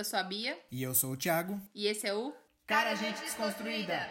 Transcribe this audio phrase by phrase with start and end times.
[0.00, 0.58] Eu sou a Bia.
[0.72, 1.60] E eu sou o Thiago.
[1.74, 2.32] E esse é o
[2.66, 4.08] Cara Gente Desconstruída.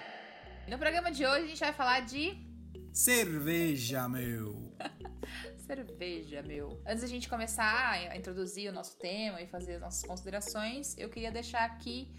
[0.68, 2.38] No programa de hoje a gente vai falar de.
[2.94, 4.72] Cerveja, meu!
[5.66, 6.80] Cerveja, meu.
[6.86, 11.10] Antes da gente começar a introduzir o nosso tema e fazer as nossas considerações, eu
[11.10, 12.14] queria deixar aqui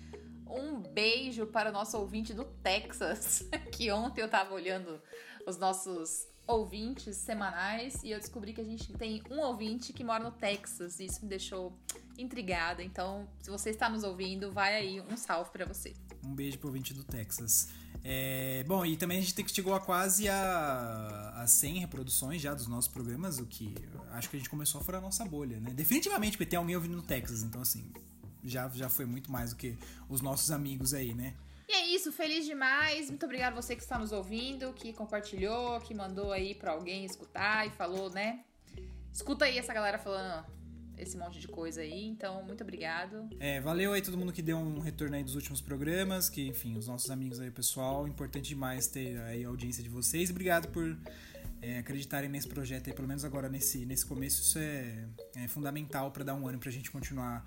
[0.49, 5.01] um beijo para o nosso ouvinte do Texas, que ontem eu tava olhando
[5.47, 10.25] os nossos ouvintes semanais e eu descobri que a gente tem um ouvinte que mora
[10.25, 11.79] no Texas e isso me deixou
[12.23, 12.83] intrigada.
[12.83, 15.95] Então, se você está nos ouvindo, vai aí um salve para você.
[16.25, 17.69] Um beijo pro ouvinte do Texas.
[18.03, 22.67] É, bom, e também a gente chegou a quase a, a 100 reproduções já dos
[22.67, 23.75] nossos programas, o que
[24.13, 25.71] acho que a gente começou a furar a nossa bolha, né?
[25.71, 27.93] Definitivamente, porque tem alguém ouvindo no Texas, então assim,
[28.43, 29.77] já, já foi muito mais do que
[30.09, 31.35] os nossos amigos aí, né?
[31.69, 33.11] E é isso, feliz demais.
[33.11, 37.05] Muito obrigado a você que está nos ouvindo, que compartilhou, que mandou aí para alguém
[37.05, 38.41] escutar e falou, né?
[39.13, 40.45] Escuta aí essa galera falando
[41.01, 43.29] esse monte de coisa aí, então muito obrigado.
[43.39, 46.77] É, valeu aí todo mundo que deu um retorno aí dos últimos programas, que enfim,
[46.77, 50.31] os nossos amigos aí, pessoal, importante demais ter aí a audiência de vocês.
[50.31, 50.97] Obrigado por
[51.63, 55.07] é, acreditarem nesse projeto aí, pelo menos agora nesse, nesse começo, isso é,
[55.37, 57.45] é fundamental para dar um ânimo pra gente continuar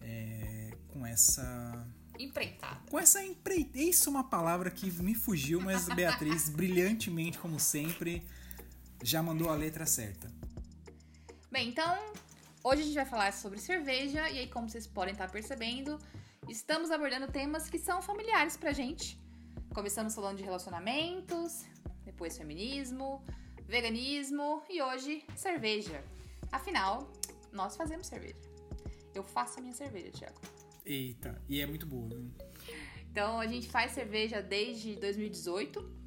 [0.00, 1.86] é, com essa
[2.18, 2.80] empreitada.
[2.90, 3.78] Com essa empreitada.
[3.78, 8.22] Isso é uma palavra que me fugiu, mas Beatriz, brilhantemente, como sempre,
[9.02, 10.30] já mandou a letra certa.
[11.50, 11.96] Bem, então,
[12.62, 15.98] hoje a gente vai falar sobre cerveja, e aí, como vocês podem estar percebendo,
[16.48, 19.18] estamos abordando temas que são familiares pra gente.
[19.74, 21.64] Começamos falando de relacionamentos,
[22.04, 23.22] depois feminismo,
[23.66, 26.02] veganismo e hoje cerveja.
[26.50, 27.12] Afinal,
[27.52, 28.36] nós fazemos cerveja.
[29.14, 30.40] Eu faço a minha cerveja, Thiago.
[30.84, 32.30] Eita, e é muito boa, viu?
[33.10, 35.98] Então a gente faz cerveja desde 2018,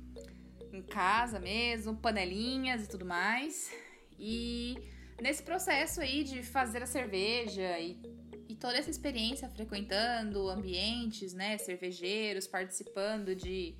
[0.73, 3.72] em casa mesmo, panelinhas e tudo mais.
[4.17, 4.77] E
[5.22, 8.01] nesse processo aí de fazer a cerveja e,
[8.50, 13.75] e toda essa experiência frequentando ambientes, né, cervejeiros, participando de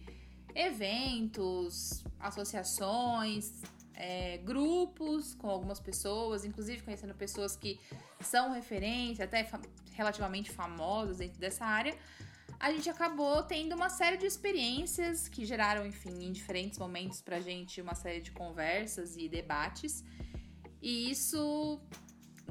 [0.53, 3.61] eventos, associações,
[3.95, 7.79] é, grupos com algumas pessoas, inclusive conhecendo pessoas que
[8.19, 9.49] são referência, até
[9.93, 11.95] relativamente famosas dentro dessa área,
[12.59, 17.39] a gente acabou tendo uma série de experiências que geraram, enfim, em diferentes momentos pra
[17.39, 20.03] gente uma série de conversas e debates.
[20.81, 21.79] E isso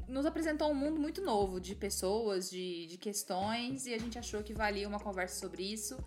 [0.07, 4.43] nos apresentou um mundo muito novo de pessoas, de, de questões, e a gente achou
[4.43, 5.97] que valia uma conversa sobre isso.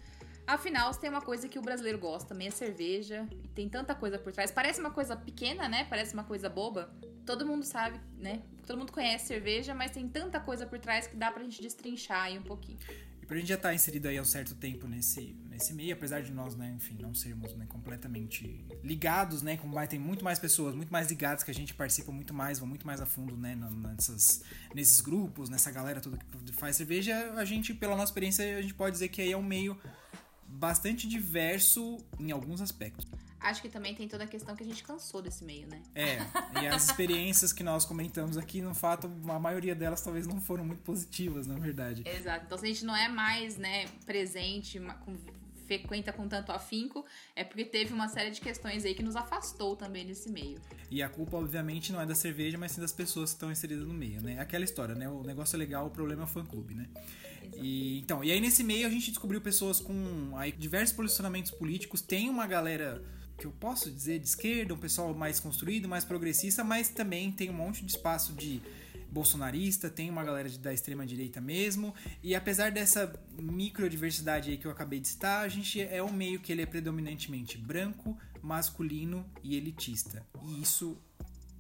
[0.47, 3.27] Afinal, tem uma coisa que o brasileiro gosta, é cerveja.
[3.31, 4.51] E tem tanta coisa por trás.
[4.51, 5.87] Parece uma coisa pequena, né?
[5.89, 6.95] Parece uma coisa boba.
[7.25, 8.43] Todo mundo sabe, né?
[8.67, 12.25] Todo mundo conhece cerveja, mas tem tanta coisa por trás que dá pra gente destrinchar
[12.25, 12.79] aí um pouquinho.
[13.25, 15.95] E pra gente já estar tá inserido aí há um certo tempo nesse, nesse meio,
[15.95, 19.57] apesar de nós, né, enfim, não sermos né, completamente ligados, né?
[19.57, 22.59] Como vai, tem muito mais pessoas, muito mais ligadas que a gente participa muito mais,
[22.59, 24.43] vão muito mais a fundo, né, nessas,
[24.75, 28.75] nesses grupos, nessa galera toda que faz cerveja, a gente, pela nossa experiência, a gente
[28.75, 29.75] pode dizer que aí é um meio
[30.47, 33.07] bastante diverso em alguns aspectos.
[33.45, 35.83] Acho que também tem toda a questão que a gente cansou desse meio, né?
[35.95, 36.17] É,
[36.63, 40.65] e as experiências que nós comentamos aqui, no fato, a maioria delas talvez não foram
[40.65, 42.03] muito positivas, na verdade.
[42.07, 42.47] Exato.
[42.47, 45.15] Então, se a gente não é mais, né, presente, com,
[45.67, 47.05] frequenta com tanto afinco,
[47.37, 50.59] é porque teve uma série de questões aí que nos afastou também desse meio.
[50.91, 53.87] E a culpa, obviamente, não é da cerveja, mas sim das pessoas que estão inseridas
[53.87, 54.41] no meio, né?
[54.41, 55.07] Aquela história, né?
[55.07, 56.89] O negócio é legal, o problema é o fã-clube, né?
[57.57, 62.01] E, então, e aí nesse meio a gente descobriu pessoas com aí, diversos posicionamentos políticos.
[62.01, 63.03] Tem uma galera
[63.37, 67.51] que eu posso dizer de esquerda, um pessoal mais construído, mais progressista, mas também tem
[67.51, 68.63] um monte de espaço de
[69.11, 71.95] bolsonarista, tem uma galera da extrema direita mesmo.
[72.23, 76.41] E apesar dessa microdiversidade aí que eu acabei de citar, a gente é um meio
[76.41, 80.27] que ele é predominantemente branco, masculino e elitista.
[80.43, 80.99] E isso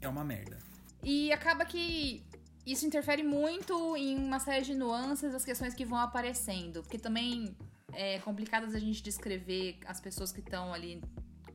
[0.00, 0.58] é uma merda.
[1.02, 2.22] E acaba que
[2.66, 7.54] isso interfere muito em uma série de nuances das questões que vão aparecendo, porque também
[7.92, 11.00] é complicado a gente descrever as pessoas que estão ali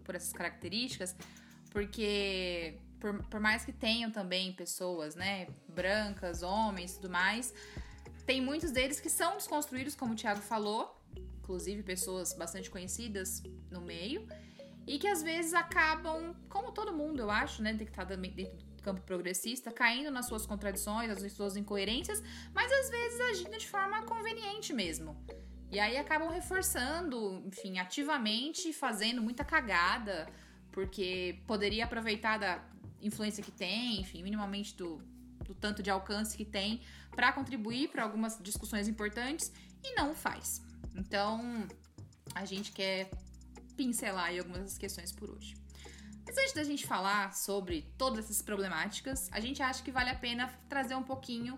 [0.10, 1.16] por essas características,
[1.70, 7.54] porque por, por mais que tenham também pessoas, né, brancas, homens e tudo mais,
[8.26, 13.82] tem muitos deles que são desconstruídos, como o Thiago falou, inclusive pessoas bastante conhecidas no
[13.82, 14.28] meio,
[14.88, 18.82] e que às vezes acabam, como todo mundo, eu acho, né, tem estar dentro do
[18.82, 24.02] campo progressista, caindo nas suas contradições, nas suas incoerências, mas às vezes agindo de forma
[24.08, 25.16] conveniente mesmo.
[25.72, 30.28] E aí acabam reforçando, enfim, ativamente fazendo muita cagada,
[30.72, 32.64] porque poderia aproveitar da
[33.02, 34.98] influência que tem, enfim, minimamente do,
[35.44, 36.82] do tanto de alcance que tem
[37.12, 39.52] para contribuir para algumas discussões importantes
[39.84, 40.62] e não faz.
[40.96, 41.68] Então,
[42.34, 43.12] a gente quer
[43.78, 45.56] pincelar aí algumas das questões por hoje.
[46.26, 50.16] Mas antes da gente falar sobre todas essas problemáticas, a gente acha que vale a
[50.16, 51.58] pena trazer um pouquinho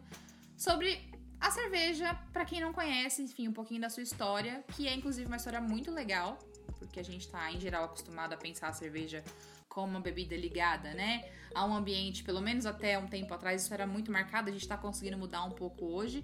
[0.56, 1.11] sobre
[1.42, 5.26] a cerveja, para quem não conhece, enfim, um pouquinho da sua história, que é inclusive
[5.26, 6.38] uma história muito legal,
[6.78, 9.24] porque a gente tá em geral acostumado a pensar a cerveja
[9.68, 13.74] como uma bebida ligada, né, a um ambiente, pelo menos até um tempo atrás isso
[13.74, 16.24] era muito marcado, a gente tá conseguindo mudar um pouco hoje,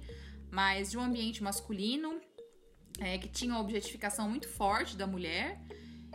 [0.52, 2.22] mas de um ambiente masculino,
[3.00, 5.60] é, que tinha uma objetificação muito forte da mulher,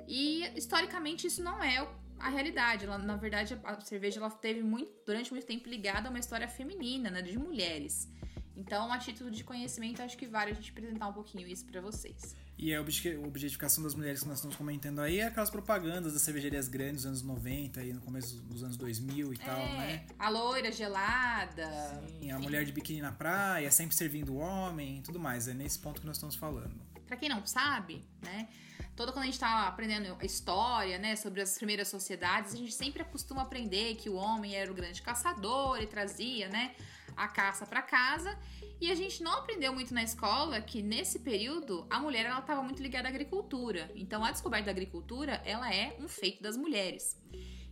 [0.07, 1.87] e historicamente isso não é
[2.19, 2.85] a realidade.
[2.85, 6.47] Ela, na verdade, a cerveja ela teve muito, durante muito tempo ligada a uma história
[6.47, 8.09] feminina, né, de mulheres.
[8.57, 11.81] Então, a título de conhecimento, acho que vale a gente apresentar um pouquinho isso para
[11.81, 12.37] vocês.
[12.59, 16.69] E a objetificação das mulheres que nós estamos comentando aí é aquelas propagandas das cervejarias
[16.69, 20.07] grandes dos anos 90 e no começo dos anos 2000 e é, tal, né?
[20.19, 22.03] A loira gelada.
[22.21, 25.49] Sim, a mulher de biquíni na praia, sempre servindo o homem e tudo mais.
[25.49, 26.81] É nesse ponto que nós estamos falando.
[27.07, 28.49] Para quem não sabe, né?
[28.95, 33.03] Toda quando a gente tá aprendendo história, né, sobre as primeiras sociedades, a gente sempre
[33.05, 36.75] costuma aprender que o homem era o grande caçador e trazia, né,
[37.17, 38.39] a caça para casa.
[38.81, 42.63] E a gente não aprendeu muito na escola que nesse período a mulher ela estava
[42.63, 43.91] muito ligada à agricultura.
[43.95, 47.17] Então a descoberta da agricultura ela é um feito das mulheres.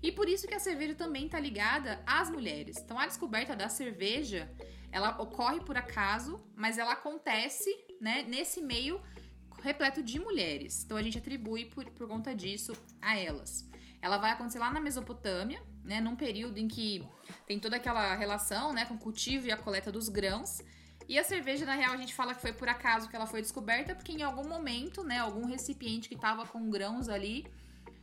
[0.02, 2.78] E por isso que a cerveja também está ligada às mulheres.
[2.78, 4.50] Então a descoberta da cerveja
[4.92, 7.70] ela ocorre por acaso, mas ela acontece
[8.00, 9.00] né, nesse meio
[9.62, 10.84] repleto de mulheres.
[10.84, 13.69] Então a gente atribui por, por conta disso a elas.
[14.02, 17.06] Ela vai acontecer lá na Mesopotâmia, né, num período em que
[17.46, 20.62] tem toda aquela relação, né, com o cultivo e a coleta dos grãos.
[21.08, 23.42] E a cerveja, na real, a gente fala que foi por acaso que ela foi
[23.42, 27.46] descoberta, porque em algum momento, né, algum recipiente que estava com grãos ali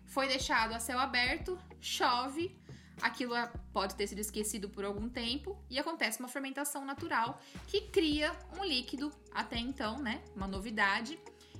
[0.06, 2.56] foi deixado a céu aberto, chove,
[3.02, 7.82] aquilo é, pode ter sido esquecido por algum tempo e acontece uma fermentação natural que
[7.82, 11.18] cria um líquido até então, né, uma novidade,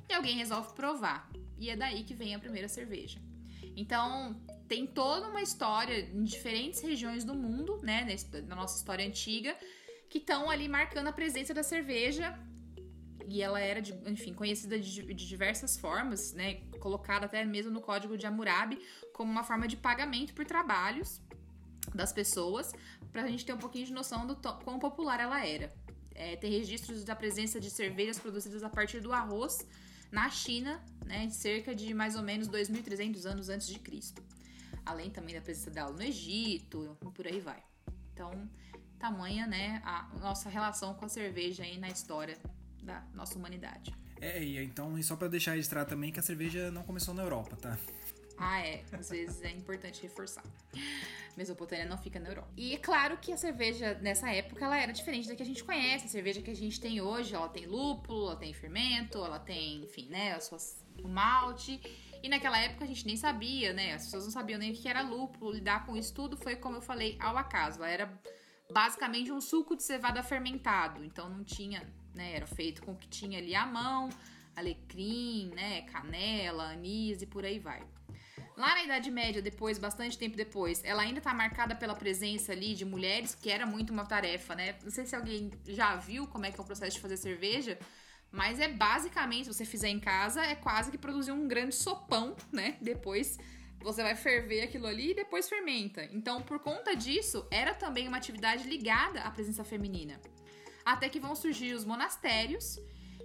[0.10, 1.30] e alguém resolve provar.
[1.58, 3.20] E é daí que vem a primeira cerveja.
[3.78, 4.36] Então,
[4.68, 8.08] tem toda uma história em diferentes regiões do mundo, né,
[8.48, 9.56] na nossa história antiga,
[10.10, 12.38] que estão ali marcando a presença da cerveja.
[13.30, 16.62] E ela era, de, enfim, conhecida de, de, diversas formas, né?
[16.80, 18.80] Colocada até mesmo no código de Hammurabi
[19.14, 21.22] como uma forma de pagamento por trabalhos
[21.94, 22.74] das pessoas,
[23.12, 25.72] para a gente ter um pouquinho de noção do quão popular ela era.
[26.16, 29.68] É, tem registros da presença de cervejas produzidas a partir do arroz
[30.12, 34.22] na China, né, cerca de mais ou menos 2.300 anos antes de Cristo.
[34.86, 37.62] Além também da presença dela no Egito e por aí vai.
[38.14, 38.50] Então,
[38.98, 42.38] tamanha, né, a nossa relação com a cerveja aí na história
[42.82, 43.94] da nossa humanidade.
[44.20, 47.56] É, então, e só para deixar registrado também que a cerveja não começou na Europa,
[47.56, 47.78] tá?
[48.38, 48.84] Ah, é.
[48.92, 50.44] Às vezes é importante reforçar.
[51.36, 52.50] Mesopotâmia não fica na Europa.
[52.58, 55.64] E é claro que a cerveja nessa época ela era diferente da que a gente
[55.64, 56.06] conhece.
[56.06, 59.84] A cerveja que a gente tem hoje, ela tem lúpulo, ela tem fermento, ela tem,
[59.84, 61.80] enfim, né, as suas, o malte.
[62.24, 63.94] E naquela época a gente nem sabia, né?
[63.94, 65.52] As pessoas não sabiam nem o que era lúpulo.
[65.52, 67.78] Lidar com isso tudo foi, como eu falei, ao acaso.
[67.78, 68.22] Ela era
[68.72, 71.04] basicamente um suco de cevada fermentado.
[71.04, 72.36] Então não tinha, né?
[72.36, 74.10] Era feito com o que tinha ali à mão,
[74.56, 75.84] alecrim, né?
[75.84, 77.84] Canela, anis e por aí vai.
[78.58, 82.74] Lá na Idade Média, depois, bastante tempo depois, ela ainda tá marcada pela presença ali
[82.74, 84.76] de mulheres, que era muito uma tarefa, né?
[84.84, 87.78] Não sei se alguém já viu como é que é o processo de fazer cerveja,
[88.32, 92.36] mas é basicamente, se você fizer em casa, é quase que produzir um grande sopão,
[92.52, 92.78] né?
[92.82, 93.38] Depois
[93.80, 96.04] você vai ferver aquilo ali e depois fermenta.
[96.12, 100.20] Então, por conta disso, era também uma atividade ligada à presença feminina.
[100.84, 102.80] Até que vão surgir os monastérios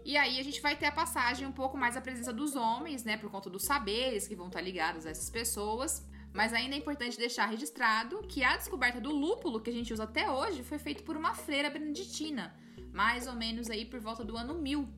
[0.04, 3.04] e aí a gente vai ter a passagem um pouco mais a presença dos homens,
[3.04, 6.06] né, por conta dos saberes que vão estar ligados a essas pessoas.
[6.32, 10.04] Mas ainda é importante deixar registrado que a descoberta do lúpulo que a gente usa
[10.04, 12.54] até hoje foi feita por uma freira beneditina,
[12.92, 14.88] mais ou menos aí por volta do ano 1000.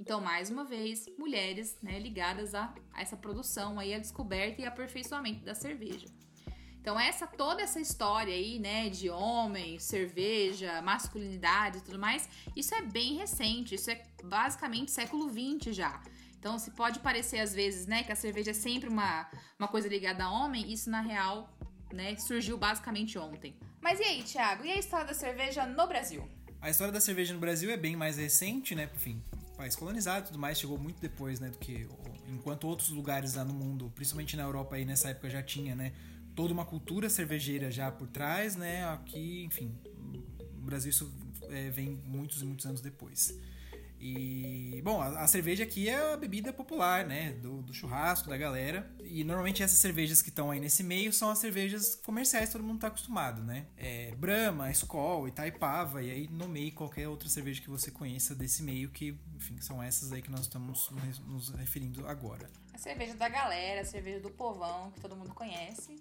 [0.00, 4.64] Então, mais uma vez, mulheres né, ligadas a, a essa produção aí, a descoberta e
[4.64, 6.06] aperfeiçoamento da cerveja.
[6.88, 12.26] Então, essa toda essa história aí, né, de homem, cerveja, masculinidade e tudo mais,
[12.56, 16.02] isso é bem recente, isso é basicamente século XX já.
[16.38, 19.28] Então, se pode parecer às vezes, né, que a cerveja é sempre uma,
[19.58, 21.54] uma coisa ligada a homem, isso na real,
[21.92, 23.54] né, surgiu basicamente ontem.
[23.82, 26.26] Mas e aí, Thiago, e a história da cerveja no Brasil?
[26.58, 29.22] A história da cerveja no Brasil é bem mais recente, né, enfim,
[29.58, 31.86] país colonizado e tudo mais, chegou muito depois, né, do que
[32.26, 35.92] enquanto outros lugares lá no mundo, principalmente na Europa aí nessa época já tinha, né,
[36.38, 38.88] toda uma cultura cervejeira já por trás, né?
[38.90, 39.76] Aqui, enfim,
[40.54, 41.12] no Brasil isso
[41.50, 43.36] é, vem muitos e muitos anos depois.
[44.00, 47.32] E, bom, a, a, cerveja aqui é a bebida popular, né?
[47.32, 48.88] Do, do, churrasco, da galera.
[49.02, 52.78] E normalmente essas cervejas que estão aí nesse meio são as cervejas comerciais, todo mundo
[52.78, 53.66] tá acostumado, né?
[53.76, 58.90] É, Brahma, Skol, Itaipava, e aí nomeie qualquer outra cerveja que você conheça desse meio,
[58.90, 60.88] que, enfim, são essas aí que nós estamos
[61.26, 62.48] nos referindo agora.
[62.72, 65.98] A cerveja da galera, a cerveja do povão, que todo mundo conhece.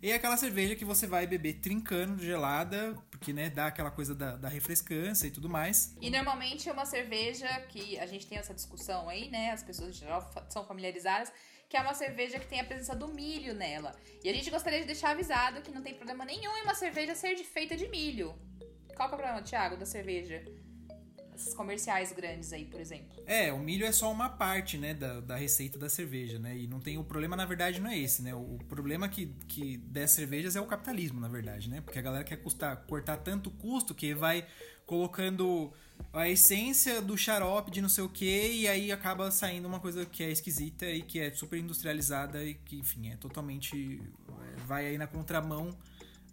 [0.00, 4.14] E é aquela cerveja que você vai beber trincando, gelada, porque, né, dá aquela coisa
[4.14, 5.96] da, da refrescância e tudo mais.
[6.00, 9.50] E normalmente é uma cerveja que a gente tem essa discussão aí, né?
[9.50, 11.32] As pessoas em geral são familiarizadas,
[11.68, 13.94] que é uma cerveja que tem a presença do milho nela.
[14.22, 17.16] E a gente gostaria de deixar avisado que não tem problema nenhum em uma cerveja
[17.16, 18.38] ser de feita de milho.
[18.94, 20.44] Qual que é o problema, Thiago, da cerveja?
[21.38, 23.22] Esses comerciais grandes aí, por exemplo.
[23.24, 26.56] É, o milho é só uma parte, né, da, da receita da cerveja, né?
[26.56, 28.34] E não tem o problema, na verdade, não é esse, né?
[28.34, 31.80] O, problema que, que das cervejas é o capitalismo, na verdade, né?
[31.80, 34.44] Porque a galera quer custar, cortar tanto custo que vai
[34.84, 35.72] colocando
[36.12, 40.06] a essência do xarope de não sei o que e aí acaba saindo uma coisa
[40.06, 44.86] que é esquisita e que é super industrializada e que, enfim, é totalmente é, vai
[44.86, 45.76] aí na contramão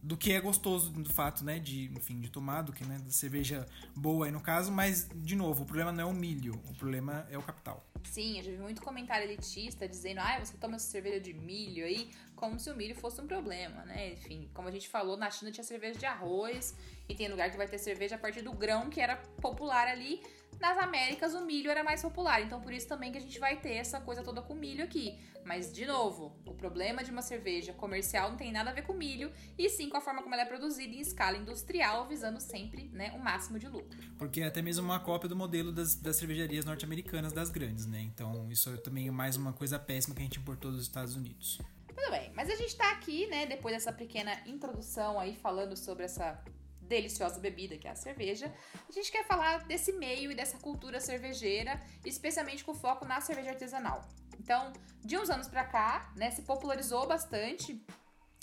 [0.06, 3.10] do que é gostoso do fato, né, de, enfim, de tomar, do que, né, da
[3.10, 6.76] cerveja boa aí no caso, mas, de novo, o problema não é o milho, o
[6.76, 7.84] problema é o capital.
[8.04, 11.84] Sim, eu já vi muito comentário elitista dizendo, ah, você toma essa cerveja de milho
[11.84, 14.14] aí, como se o milho fosse um problema, né?
[14.14, 16.76] Enfim, como a gente falou, na China tinha cerveja de arroz,
[17.10, 20.22] e tem lugar que vai ter cerveja a partir do grão que era popular ali,
[20.60, 23.58] nas Américas o milho era mais popular, então por isso também que a gente vai
[23.58, 25.18] ter essa coisa toda com milho aqui.
[25.46, 28.94] Mas, de novo, o problema de uma cerveja comercial não tem nada a ver com
[28.94, 32.90] milho, e sim com a forma como ela é produzida em escala industrial, visando sempre
[32.92, 33.96] né, o máximo de lucro.
[34.18, 38.02] Porque é até mesmo uma cópia do modelo das, das cervejarias norte-americanas das grandes, né?
[38.02, 41.62] Então isso é também mais uma coisa péssima que a gente importou dos Estados Unidos.
[41.88, 46.04] Tudo bem, mas a gente tá aqui, né, depois dessa pequena introdução aí, falando sobre
[46.06, 46.44] essa
[46.88, 48.54] deliciosa bebida que é a cerveja,
[48.88, 53.52] a gente quer falar desse meio e dessa cultura cervejeira, especialmente com foco na cerveja
[53.52, 54.08] artesanal.
[54.40, 54.72] Então,
[55.04, 57.84] de uns anos para cá, né, se popularizou bastante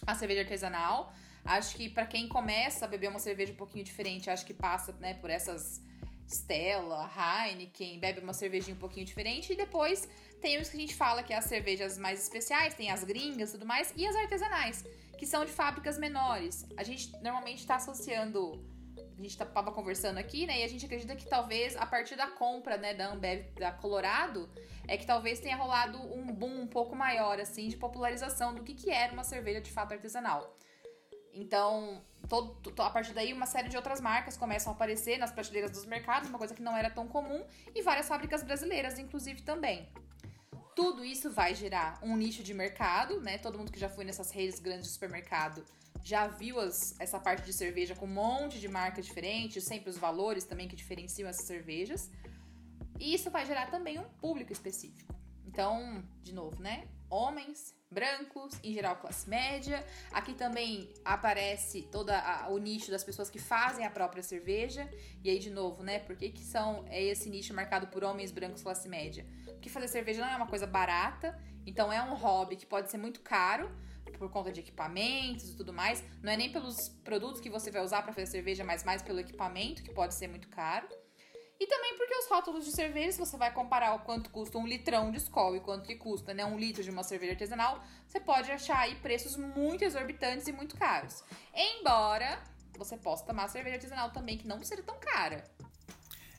[0.06, 1.12] a cerveja artesanal.
[1.44, 4.92] Acho que para quem começa a beber uma cerveja um pouquinho diferente, acho que passa,
[4.94, 5.80] né, por essas
[6.32, 10.08] Stella, Heineken, bebe uma cervejinha um pouquinho diferente e depois
[10.40, 13.50] tem os que a gente fala que é as cervejas mais especiais, tem as gringas
[13.50, 14.84] e tudo mais, e as artesanais,
[15.16, 16.66] que são de fábricas menores.
[16.76, 18.64] A gente normalmente está associando.
[19.16, 20.60] A gente tava conversando aqui, né?
[20.60, 24.50] E a gente acredita que talvez a partir da compra, né, da Ambev da Colorado,
[24.88, 28.74] é que talvez tenha rolado um boom um pouco maior, assim, de popularização do que,
[28.74, 30.56] que era uma cerveja de fato artesanal.
[31.32, 35.70] Então, todo, a partir daí, uma série de outras marcas começam a aparecer nas prateleiras
[35.70, 39.88] dos mercados, uma coisa que não era tão comum, e várias fábricas brasileiras, inclusive, também.
[40.74, 43.38] Tudo isso vai gerar um nicho de mercado, né?
[43.38, 45.64] Todo mundo que já foi nessas redes grandes de supermercado
[46.04, 49.96] já viu as, essa parte de cerveja com um monte de marcas diferentes, sempre os
[49.96, 52.10] valores também que diferenciam essas cervejas.
[52.98, 55.14] E isso vai gerar também um público específico.
[55.46, 56.88] Então, de novo, né?
[57.10, 59.84] Homens, brancos, em geral classe média.
[60.12, 62.10] Aqui também aparece todo
[62.48, 64.88] o nicho das pessoas que fazem a própria cerveja.
[65.22, 65.98] E aí, de novo, né?
[65.98, 69.26] Por que, que são, é esse nicho marcado por homens brancos classe média?
[69.44, 72.98] Porque fazer cerveja não é uma coisa barata, então é um hobby que pode ser
[72.98, 73.70] muito caro
[74.18, 76.02] por conta de equipamentos e tudo mais.
[76.22, 79.20] Não é nem pelos produtos que você vai usar para fazer cerveja, mas mais pelo
[79.20, 80.88] equipamento, que pode ser muito caro.
[81.62, 84.66] E também porque os rótulos de cerveja, se você vai comparar o quanto custa um
[84.66, 88.18] litrão de Skol e quanto que custa né, um litro de uma cerveja artesanal, você
[88.18, 91.22] pode achar aí preços muito exorbitantes e muito caros.
[91.54, 92.42] Embora
[92.76, 95.44] você possa tomar cerveja artesanal também, que não seja tão cara.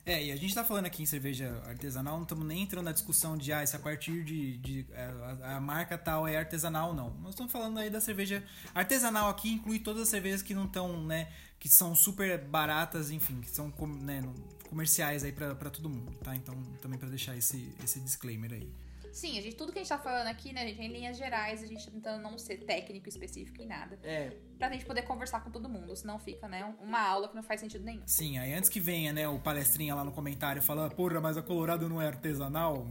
[0.04, 2.92] É, e a gente tá falando aqui em cerveja artesanal, não estamos nem entrando na
[2.92, 5.04] discussão de ah, se a partir de, de é,
[5.42, 7.14] a, a, marca tal é artesanal ou não.
[7.22, 11.02] Nós estamos falando aí da cerveja artesanal aqui, inclui todas as cervejas que não estão,
[11.02, 11.32] né,
[11.64, 14.22] que são super baratas, enfim, que são né,
[14.68, 16.36] comerciais aí para todo mundo, tá?
[16.36, 18.70] Então, também para deixar esse, esse disclaimer aí.
[19.10, 21.62] Sim, a gente, tudo que a gente tá falando aqui, né, gente, em linhas gerais,
[21.62, 23.98] a gente tá tentando não ser técnico específico em nada.
[24.02, 24.36] É.
[24.58, 27.62] Pra gente poder conversar com todo mundo, senão fica, né, uma aula que não faz
[27.62, 28.02] sentido nenhum.
[28.06, 31.42] Sim, aí antes que venha, né, o palestrinha lá no comentário falando, porra, mas a
[31.42, 32.86] Colorado não é artesanal.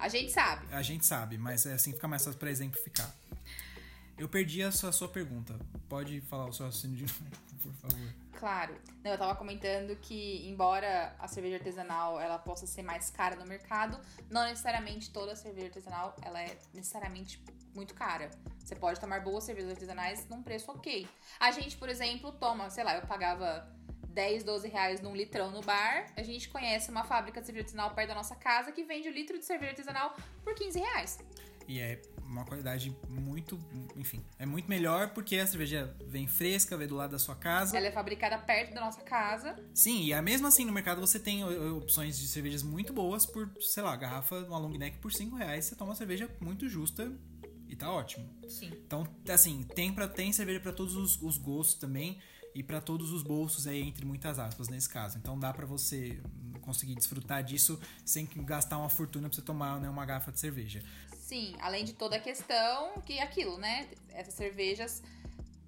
[0.00, 0.66] A gente sabe.
[0.72, 3.14] A gente sabe, mas é assim fica mais fácil pra exemplificar.
[4.20, 5.58] Eu perdi a sua, a sua pergunta.
[5.88, 7.30] Pode falar o seu raciocínio de novo,
[7.62, 8.14] por favor.
[8.38, 8.76] Claro.
[9.02, 13.46] Não, eu tava comentando que, embora a cerveja artesanal ela possa ser mais cara no
[13.46, 13.98] mercado,
[14.28, 17.42] não necessariamente toda cerveja artesanal ela é necessariamente
[17.74, 18.30] muito cara.
[18.62, 21.08] Você pode tomar boas cervejas artesanais num preço ok.
[21.38, 23.66] A gente, por exemplo, toma, sei lá, eu pagava
[24.08, 26.12] 10, 12 reais num litrão no bar.
[26.14, 29.12] A gente conhece uma fábrica de cerveja artesanal perto da nossa casa que vende o
[29.12, 31.18] litro de cerveja artesanal por 15 reais.
[31.66, 33.58] E é uma qualidade muito,
[33.96, 37.76] enfim, é muito melhor porque a cerveja vem fresca, vem do lado da sua casa.
[37.76, 39.56] Ela é fabricada perto da nossa casa.
[39.74, 43.82] Sim, e mesmo assim no mercado você tem opções de cervejas muito boas por, sei
[43.82, 47.12] lá, garrafa, uma long neck por 5 reais, você toma uma cerveja muito justa
[47.68, 48.28] e tá ótimo.
[48.48, 48.70] Sim.
[48.86, 52.20] Então, assim, tem, pra, tem cerveja para todos os, os gostos também
[52.54, 55.18] e para todos os bolsos aí entre muitas aspas nesse caso.
[55.18, 56.20] Então dá para você
[56.60, 60.82] conseguir desfrutar disso sem gastar uma fortuna para você tomar né, uma garrafa de cerveja.
[61.30, 63.86] Sim, além de toda a questão que é aquilo, né?
[64.12, 65.00] Essas cervejas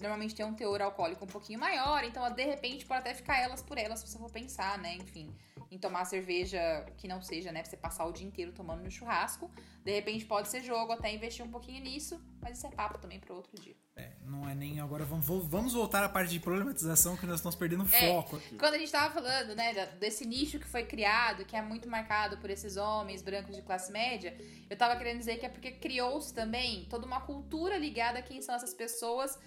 [0.01, 3.63] normalmente tem um teor alcoólico um pouquinho maior, então de repente pode até ficar elas
[3.63, 4.97] por elas, se você for pensar, né?
[4.97, 5.33] Enfim,
[5.73, 6.61] em tomar cerveja
[6.99, 9.51] que não seja, né, pra você passar o dia inteiro tomando no churrasco.
[9.83, 13.19] De repente pode ser jogo, até investir um pouquinho nisso, mas isso é papo também
[13.19, 13.75] para outro dia.
[13.97, 15.03] É, não é nem agora.
[15.07, 18.57] Vamos, vamos voltar à parte de problematização que nós estamos perdendo É, foco aqui.
[18.57, 22.37] Quando a gente tava falando, né, desse nicho que foi criado, que é muito marcado
[22.37, 24.37] por esses homens brancos de classe média,
[24.69, 28.43] eu tava querendo dizer que é porque criou-se também toda uma cultura ligada a quem
[28.43, 29.39] são essas pessoas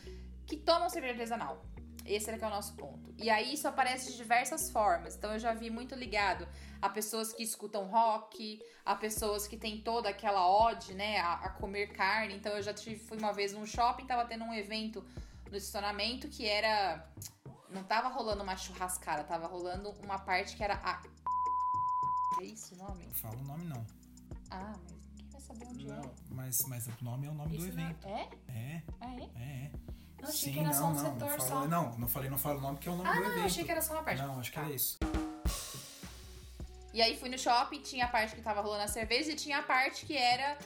[0.48, 1.64] que tomam cerveja artesanal.
[2.06, 3.14] Esse era que é o nosso ponto.
[3.18, 5.16] E aí isso aparece de diversas formas.
[5.16, 6.48] Então eu já vi muito ligado
[6.82, 11.50] a pessoas que escutam rock, a pessoas que têm toda aquela ode, né, a, a
[11.50, 12.36] comer carne.
[12.36, 15.04] Então eu já tive, fui uma vez num shopping, tava tendo um evento
[15.50, 17.08] no estacionamento que era
[17.70, 21.02] não tava rolando uma churrascada, tava rolando uma parte que era a.
[22.40, 23.06] É isso o nome?
[23.06, 23.86] Não fala o nome, não.
[24.52, 26.02] Ah, mas quem vai saber onde é?
[26.30, 28.08] Mas, mas o nome é o nome Isso do não- evento.
[28.08, 28.30] É?
[28.50, 29.22] É, Ah, é?
[29.24, 29.72] é, é.
[30.26, 31.46] Eu achei Sim, que era só um não, não, setor não, só.
[31.48, 33.26] falo- não, não falei, não falo o nome, que é o nome Ah, do não,
[33.28, 33.40] evento.
[33.42, 34.22] eu achei que era só uma parte.
[34.22, 34.66] Não, acho que Tá.
[34.66, 34.98] era isso.
[36.94, 39.58] E aí fui no shopping, tinha a parte que tava rolando a cerveja e tinha
[39.60, 40.58] a parte que era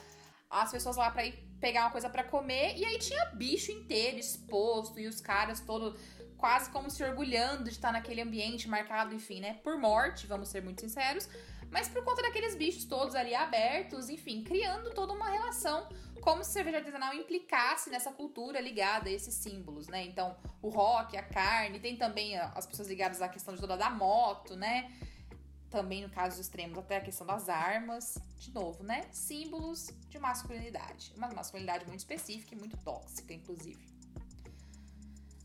[0.48, 2.76] as pessoas lá pra ir pegar uma coisa pra comer.
[2.78, 5.98] E aí tinha bicho inteiro exposto e os caras todo
[6.38, 9.54] quase como se orgulhando de estar naquele ambiente marcado, enfim, né?
[9.62, 11.28] Por morte, vamos ser muito sinceros.
[11.70, 15.86] Mas por conta daqueles bichos todos ali abertos, enfim, criando toda uma relação
[16.20, 20.04] como se cerveja artesanal implicasse nessa cultura ligada a esses símbolos, né?
[20.04, 23.76] Então, o rock, a carne, tem também a- as pessoas ligadas à questão de toda
[23.76, 24.92] da moto, né?
[25.70, 28.18] Também, no caso extremos, até a questão das armas.
[28.38, 29.06] De novo, né?
[29.12, 31.12] Símbolos de masculinidade.
[31.16, 33.88] Uma masculinidade muito específica e muito tóxica, inclusive.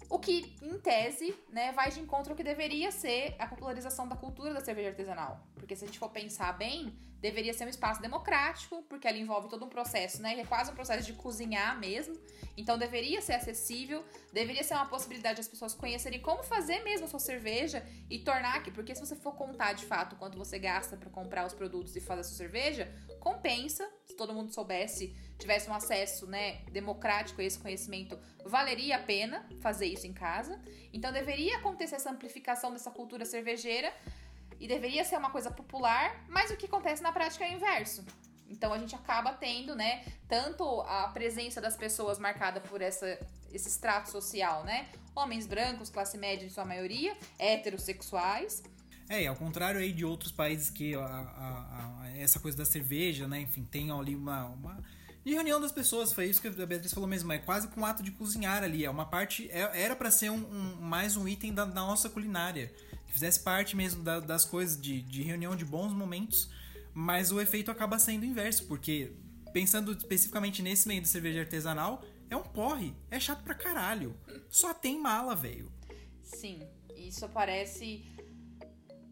[0.10, 4.16] O que, em tese, né, vai de encontro ao que deveria ser a popularização da
[4.16, 5.46] cultura da cerveja artesanal.
[5.56, 9.50] Porque se a gente for pensar bem, deveria ser um espaço democrático, porque ela envolve
[9.50, 10.40] todo um processo, né?
[10.40, 12.16] É quase um processo de cozinhar mesmo.
[12.56, 17.10] Então deveria ser acessível, deveria ser uma possibilidade das pessoas conhecerem como fazer mesmo a
[17.10, 20.96] sua cerveja e tornar aqui, porque se você for contar de fato quanto você gasta
[20.96, 22.94] para comprar os produtos e fazer a sua cerveja,
[23.26, 23.90] compensa.
[24.06, 29.44] Se todo mundo soubesse, tivesse um acesso, né, democrático a esse conhecimento, valeria a pena
[29.60, 30.62] fazer isso em casa.
[30.94, 33.92] Então deveria acontecer essa amplificação dessa cultura cervejeira
[34.60, 38.06] e deveria ser uma coisa popular, mas o que acontece na prática é o inverso.
[38.48, 43.08] Então a gente acaba tendo, né, tanto a presença das pessoas marcada por essa,
[43.52, 44.88] esse extrato social, né?
[45.16, 48.62] Homens brancos, classe média em sua maioria, heterossexuais.
[49.08, 53.28] É, ao contrário aí de outros países que a- a- a- essa coisa da cerveja,
[53.28, 54.84] né, enfim, tem ali uma, uma
[55.24, 57.86] de reunião das pessoas, foi isso que a Beatriz falou mesmo, é quase com um
[57.86, 61.28] ato de cozinhar ali, é uma parte, é- era pra ser um, um- mais um
[61.28, 62.72] item da, da nossa culinária,
[63.08, 66.50] que fizesse parte mesmo da- das coisas de, de reunião de bons momentos,
[66.94, 69.12] mas o efeito acaba sendo inverso, porque
[69.54, 74.16] pensando especificamente nesse meio de cerveja artesanal, é um porre, é chato pra caralho,
[74.50, 75.72] só tem mala, velho.
[76.24, 76.60] Sim,
[76.96, 78.04] isso aparece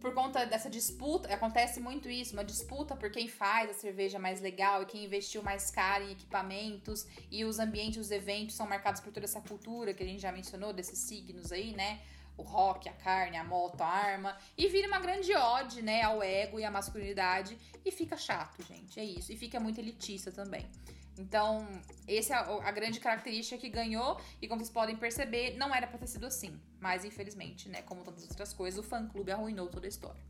[0.03, 4.41] por conta dessa disputa, acontece muito isso, uma disputa por quem faz a cerveja mais
[4.41, 8.99] legal e quem investiu mais caro em equipamentos e os ambientes, os eventos são marcados
[8.99, 12.01] por toda essa cultura que a gente já mencionou, desses signos aí, né?
[12.35, 14.37] O rock, a carne, a moto, a arma.
[14.57, 17.57] E vira uma grande ode, né, ao ego e à masculinidade.
[17.85, 18.99] E fica chato, gente.
[18.99, 19.31] É isso.
[19.31, 20.69] E fica muito elitista também.
[21.17, 21.67] Então,
[22.07, 25.85] essa é a, a grande característica que ganhou, e como vocês podem perceber, não era
[25.85, 26.59] pra ter sido assim.
[26.79, 30.21] Mas, infelizmente, né, como tantas outras coisas, o fã-clube arruinou toda a história.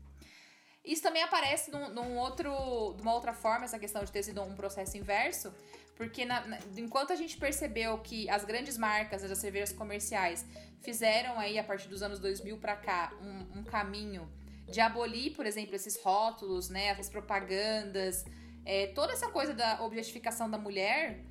[0.84, 2.50] Isso também aparece num, num outro,
[2.96, 5.54] de uma outra forma, essa questão de ter sido um processo inverso,
[5.96, 10.44] porque na- na- enquanto a gente percebeu que as grandes marcas das cervejas comerciais
[10.82, 14.30] fizeram aí, a partir dos anos 2000 pra cá, um, um caminho
[14.70, 18.26] de abolir, por exemplo, esses rótulos, né, essas propagandas,
[18.64, 21.24] é, toda essa coisa da objetificação da mulher,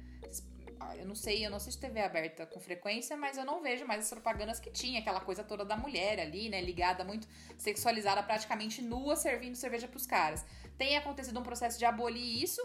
[0.80, 3.86] ah, eu não sei, eu não se TV aberta com frequência, mas eu não vejo
[3.86, 8.22] mais as propagandas que tinha, aquela coisa toda da mulher ali, né, ligada muito sexualizada,
[8.22, 10.46] praticamente nua, servindo cerveja pros caras.
[10.78, 12.62] Tem acontecido um processo de abolir isso,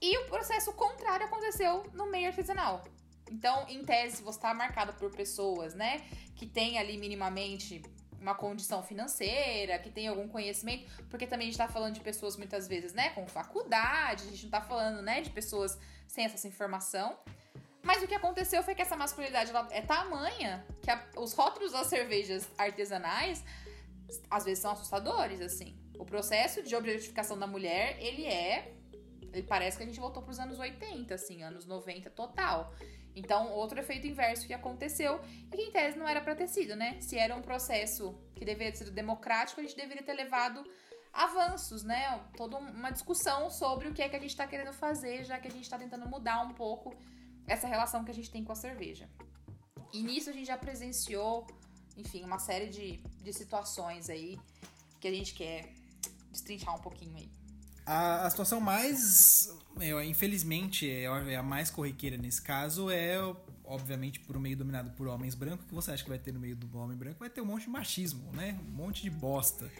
[0.00, 2.82] e o processo contrário aconteceu no meio artesanal.
[3.30, 6.04] Então, em tese, você está marcado por pessoas, né,
[6.34, 7.82] que tem ali minimamente
[8.26, 12.36] uma condição financeira, que tem algum conhecimento, porque também a gente tá falando de pessoas
[12.36, 16.46] muitas vezes, né, com faculdade, a gente não tá falando, né, de pessoas sem essa
[16.48, 17.16] informação.
[17.82, 21.86] Mas o que aconteceu foi que essa masculinidade é tamanha que a- os rótulos das
[21.86, 23.44] cervejas artesanais
[24.28, 25.78] às vezes são assustadores, assim.
[25.98, 28.72] O processo de objetificação da mulher, ele é.
[29.32, 32.72] Ele parece que a gente voltou pros anos 80, assim, anos 90 total.
[33.16, 35.18] Então, outro efeito inverso que aconteceu
[35.50, 37.00] e que em tese não era pra ter sido, né?
[37.00, 40.62] Se era um processo que deveria ter sido democrático, a gente deveria ter levado
[41.14, 42.22] avanços, né?
[42.36, 45.48] Toda uma discussão sobre o que é que a gente tá querendo fazer, já que
[45.48, 46.94] a gente tá tentando mudar um pouco
[47.46, 49.08] essa relação que a gente tem com a cerveja.
[49.94, 51.46] E nisso a gente já presenciou,
[51.96, 54.38] enfim, uma série de, de situações aí
[55.00, 55.72] que a gente quer
[56.30, 57.30] destrinchar um pouquinho aí.
[57.86, 63.16] A, a situação mais, é, infelizmente, é, é a mais corriqueira nesse caso é,
[63.64, 65.64] obviamente, por um meio dominado por homens brancos.
[65.64, 67.20] O que você acha que vai ter no meio do homem branco?
[67.20, 68.58] Vai ter um monte de machismo, né?
[68.66, 69.70] Um monte de bosta.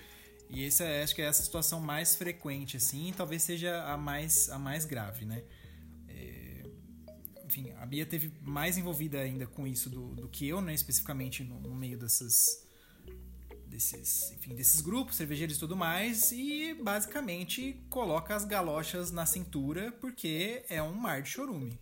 [0.49, 3.97] E esse, é, acho que é essa situação mais frequente, assim, e talvez seja a
[3.97, 5.43] mais, a mais grave, né?
[6.09, 6.63] É,
[7.45, 10.75] enfim, a Bia teve mais envolvida ainda com isso do, do que eu, né?
[10.75, 12.66] Especificamente no, no meio dessas
[13.77, 19.93] desses, enfim, desses grupos, cervejeiros e tudo mais, e basicamente coloca as galochas na cintura
[20.01, 21.79] porque é um mar de chorume.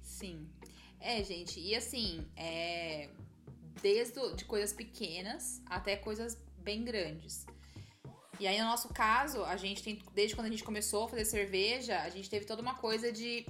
[0.00, 0.48] Sim.
[1.00, 3.10] É, gente, e assim, é...
[3.82, 7.44] desde de coisas pequenas até coisas bem grandes.
[8.38, 11.24] E aí, no nosso caso, a gente tem, desde quando a gente começou a fazer
[11.24, 13.46] cerveja, a gente teve toda uma coisa de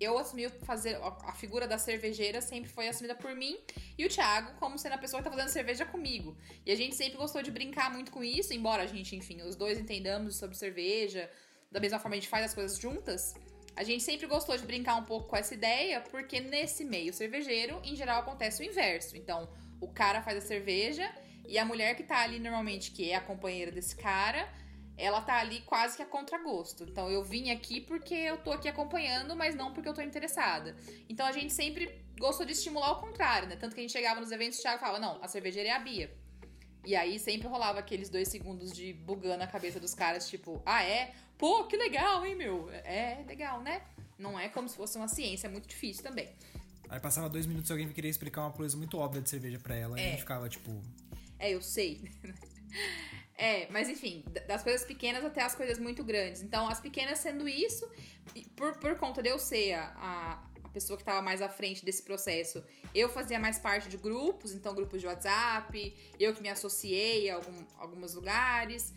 [0.00, 3.58] eu assumi fazer a figura da cervejeira sempre foi assumida por mim
[3.96, 6.36] e o Thiago como sendo a pessoa que tá fazendo cerveja comigo.
[6.64, 9.56] E a gente sempre gostou de brincar muito com isso, embora a gente, enfim, os
[9.56, 11.30] dois entendamos sobre cerveja,
[11.70, 13.34] da mesma forma a gente faz as coisas juntas.
[13.74, 17.80] A gente sempre gostou de brincar um pouco com essa ideia, porque nesse meio cervejeiro,
[17.84, 19.16] em geral, acontece o inverso.
[19.16, 19.48] Então,
[19.80, 21.10] o cara faz a cerveja
[21.46, 24.48] e a mulher que tá ali normalmente, que é a companheira desse cara,
[24.96, 26.84] ela tá ali quase que a contragosto.
[26.84, 30.76] Então eu vim aqui porque eu tô aqui acompanhando, mas não porque eu tô interessada.
[31.08, 33.56] Então a gente sempre gostou de estimular o contrário, né?
[33.56, 35.72] Tanto que a gente chegava nos eventos e o Thiago falava, não, a cervejeira é
[35.72, 36.10] a Bia.
[36.84, 40.82] E aí sempre rolava aqueles dois segundos de bugando a cabeça dos caras, tipo, ah,
[40.82, 41.12] é?
[41.36, 42.70] Pô, que legal, hein, meu?
[42.70, 43.82] É legal, né?
[44.18, 46.28] Não é como se fosse uma ciência, é muito difícil também.
[46.88, 49.74] Aí passava dois minutos e alguém queria explicar uma coisa muito óbvia de cerveja para
[49.74, 50.02] ela, é.
[50.02, 50.80] e a gente ficava, tipo.
[51.38, 52.08] É, eu sei.
[53.38, 56.42] É, mas enfim, das coisas pequenas até as coisas muito grandes.
[56.42, 57.86] Então, as pequenas sendo isso,
[58.56, 62.02] por, por conta de eu ser a, a pessoa que estava mais à frente desse
[62.02, 67.28] processo, eu fazia mais parte de grupos, então grupos de WhatsApp, eu que me associei
[67.28, 68.94] a algum, alguns lugares.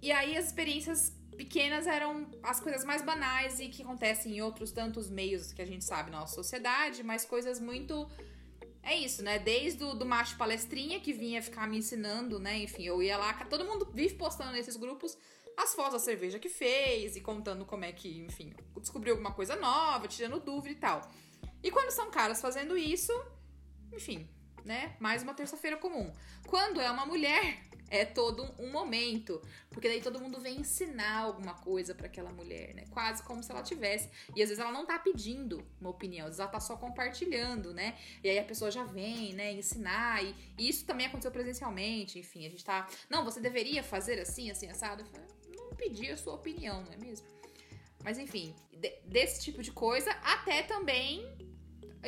[0.00, 4.70] E aí as experiências pequenas eram as coisas mais banais e que acontecem em outros
[4.70, 8.08] tantos meios que a gente sabe na nossa sociedade, mas coisas muito
[8.84, 9.38] é isso, né?
[9.38, 12.58] Desde o do macho palestrinha que vinha ficar me ensinando, né?
[12.58, 15.16] Enfim, eu ia lá, todo mundo vive postando nesses grupos
[15.56, 19.56] as fotos da cerveja que fez e contando como é que, enfim, descobriu alguma coisa
[19.56, 21.10] nova, tirando dúvida e tal.
[21.62, 23.12] E quando são caras fazendo isso,
[23.92, 24.28] enfim,
[24.64, 24.96] né?
[24.98, 26.12] Mais uma terça-feira comum.
[26.46, 31.54] Quando é uma mulher, é todo um momento, porque daí todo mundo vem ensinar alguma
[31.54, 32.84] coisa para aquela mulher, né?
[32.90, 34.10] Quase como se ela tivesse.
[34.34, 37.72] E às vezes ela não tá pedindo uma opinião, às vezes ela tá só compartilhando,
[37.72, 37.96] né?
[38.22, 42.46] E aí a pessoa já vem, né, ensinar e, e isso também aconteceu presencialmente, enfim,
[42.46, 45.04] a gente tá, não, você deveria fazer assim, assim assado.
[45.52, 47.26] Eu não pedi a sua opinião, não é mesmo?
[48.02, 51.26] Mas enfim, de, desse tipo de coisa até também,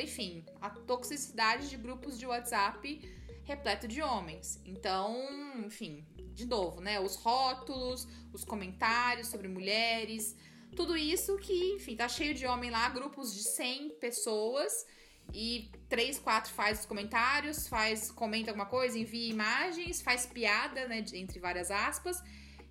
[0.01, 3.01] enfim, a toxicidade de grupos de WhatsApp
[3.43, 4.59] repleto de homens.
[4.65, 5.25] Então,
[5.65, 6.99] enfim, de novo, né?
[6.99, 10.35] Os rótulos, os comentários sobre mulheres,
[10.75, 14.85] tudo isso que, enfim, tá cheio de homem lá, grupos de 100 pessoas
[15.33, 21.03] e três, quatro faz os comentários, faz, comenta alguma coisa, envia imagens, faz piada, né,
[21.13, 22.21] entre várias aspas,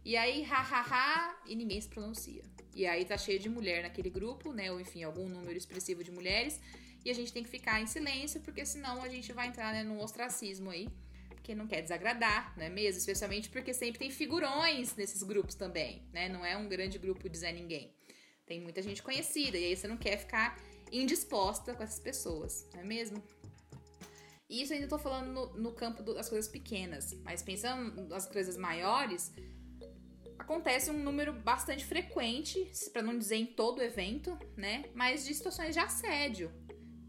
[0.04, 2.42] e aí, hahaha, e ninguém se pronuncia.
[2.74, 6.10] E aí tá cheio de mulher naquele grupo, né, ou enfim, algum número expressivo de
[6.10, 6.60] mulheres,
[7.06, 9.84] e a gente tem que ficar em silêncio, porque senão a gente vai entrar né,
[9.84, 10.88] num ostracismo aí,
[11.28, 12.98] porque não quer desagradar, não é mesmo?
[12.98, 16.28] Especialmente porque sempre tem figurões nesses grupos também, né?
[16.28, 17.94] Não é um grande grupo de Zé Ninguém.
[18.44, 22.80] Tem muita gente conhecida, e aí você não quer ficar indisposta com essas pessoas, não
[22.80, 23.22] é mesmo?
[24.50, 28.26] E isso ainda tô falando no, no campo do, das coisas pequenas, mas pensando nas
[28.26, 29.32] coisas maiores,
[30.36, 34.90] acontece um número bastante frequente, para não dizer em todo evento, né?
[34.92, 36.50] Mas de situações de assédio,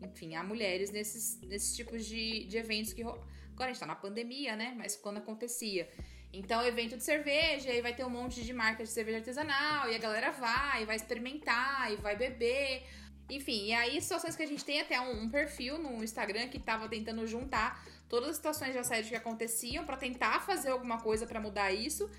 [0.02, 3.02] enfim, há mulheres nesses, nesses tipos de, de eventos que.
[3.04, 4.74] Agora a gente tá na pandemia, né?
[4.78, 5.90] Mas quando acontecia.
[6.32, 9.96] Então, evento de cerveja, aí vai ter um monte de marcas de cerveja artesanal, e
[9.96, 12.84] a galera vai, vai experimentar, e vai beber.
[13.30, 16.60] Enfim, e aí situações que a gente tem até um, um perfil no Instagram que
[16.60, 21.26] tava tentando juntar todas as situações de assédio que aconteciam para tentar fazer alguma coisa
[21.26, 22.10] para mudar isso.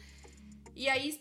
[0.79, 1.21] E aí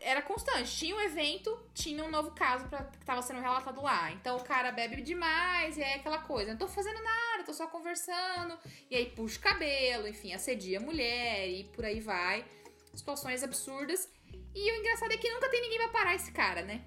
[0.00, 0.76] era constante.
[0.76, 4.10] Tinha um evento, tinha um novo caso pra, que tava sendo relatado lá.
[4.10, 6.50] Então o cara bebe demais, e é aquela coisa.
[6.50, 8.58] Não tô fazendo nada, tô só conversando.
[8.90, 12.44] E aí puxa o cabelo, enfim, assedia a mulher e por aí vai.
[12.92, 14.10] Situações absurdas.
[14.52, 16.84] E o engraçado é que nunca tem ninguém pra parar esse cara, né?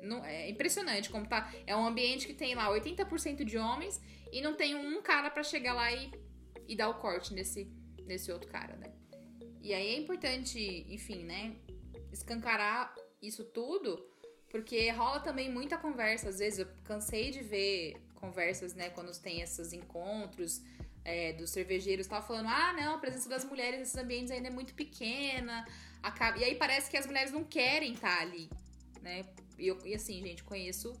[0.00, 1.52] Não, é impressionante como tá.
[1.66, 4.00] É um ambiente que tem lá 80% de homens
[4.32, 6.10] e não tem um cara para chegar lá e,
[6.66, 7.70] e dar o corte nesse,
[8.06, 8.97] nesse outro cara, né?
[9.60, 11.56] E aí é importante, enfim, né?
[12.12, 14.06] escancarar isso tudo,
[14.50, 19.42] Porque rola também muita conversa, às vezes eu cansei de ver conversas, né, quando tem
[19.42, 20.62] esses encontros
[21.04, 24.50] é, dos cervejeiros, tava falando, ah, não, a presença das mulheres nesses ambientes ainda é
[24.50, 25.66] muito pequena,
[26.02, 26.38] acaba...
[26.38, 28.48] e aí parece que as mulheres não querem estar tá ali,
[29.02, 29.26] né,
[29.58, 30.94] e, eu, e assim, gente, conheço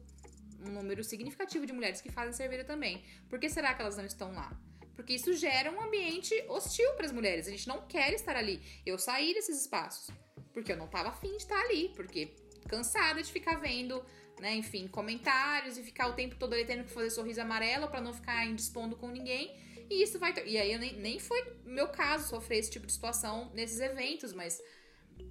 [0.60, 3.02] um número significativo de mulheres que fazem cerveja também.
[3.28, 4.54] Por que será que elas não estão lá?
[4.98, 7.46] Porque isso gera um ambiente hostil para as mulheres.
[7.46, 8.60] A gente não quer estar ali.
[8.84, 10.10] Eu saí desses espaços
[10.52, 12.34] porque eu não tava afim de estar ali, porque
[12.68, 14.04] cansada de ficar vendo,
[14.40, 18.00] né, enfim, comentários e ficar o tempo todo ali tendo que fazer sorriso amarelo para
[18.00, 19.56] não ficar indispondo com ninguém.
[19.88, 20.34] E isso vai.
[20.44, 24.32] E aí eu nem, nem foi meu caso sofrer esse tipo de situação nesses eventos,
[24.32, 24.60] mas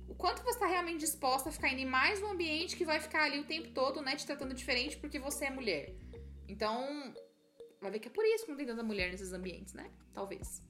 [0.07, 3.01] o quanto você está realmente disposta a ficar indo em mais um ambiente que vai
[3.01, 5.93] ficar ali o tempo todo, né, te tratando diferente porque você é mulher.
[6.47, 7.13] Então,
[7.81, 9.89] vai ver que é por isso que não tem tanta mulher nesses ambientes, né?
[10.13, 10.61] Talvez.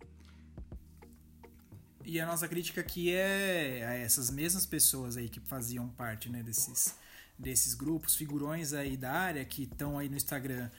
[2.04, 6.42] E a nossa crítica aqui é a essas mesmas pessoas aí que faziam parte, né,
[6.42, 6.96] desses,
[7.38, 10.70] desses grupos, figurões aí da área que estão aí no Instagram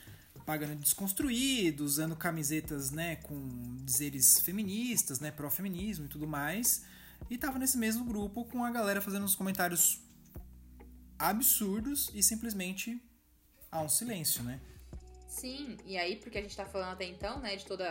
[0.46, 6.86] pagando desconstruído, usando camisetas, né, com dizeres feministas, né, pró-feminismo e tudo mais.
[7.28, 10.00] E tava nesse mesmo grupo com a galera fazendo uns comentários
[11.18, 13.02] absurdos e simplesmente
[13.70, 14.58] há um silêncio, né?
[15.28, 17.86] Sim, e aí, porque a gente tá falando até então, né, de todos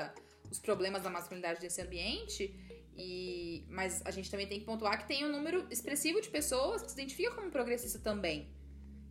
[0.52, 2.54] os problemas da masculinidade desse ambiente,
[2.98, 6.82] e mas a gente também tem que pontuar que tem um número expressivo de pessoas
[6.82, 8.50] que se identificam como progressista também.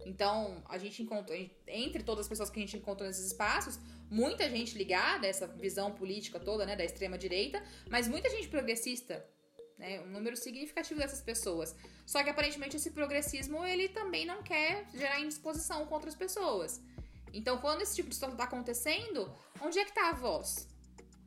[0.05, 3.79] Então, a gente encontrou, entre todas as pessoas que a gente encontrou nesses espaços,
[4.11, 8.49] muita gente ligada a essa visão política toda, né, da extrema direita, mas muita gente
[8.49, 9.25] progressista
[9.79, 10.01] né?
[10.01, 11.75] Um número significativo dessas pessoas.
[12.05, 16.81] Só que aparentemente esse progressismo ele também não quer gerar indisposição contra as pessoas.
[17.33, 20.69] Então, quando esse tipo de situação está acontecendo, onde é que está a voz,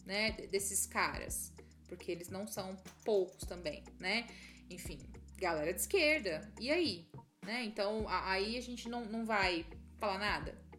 [0.06, 1.54] né, desses caras?
[1.88, 4.28] Porque eles não são poucos também, né?
[4.70, 5.00] Enfim,
[5.38, 6.52] galera de esquerda.
[6.60, 7.10] E aí?
[7.46, 7.64] Né?
[7.64, 9.66] Então, aí a gente não, não vai
[9.98, 10.70] falar nada.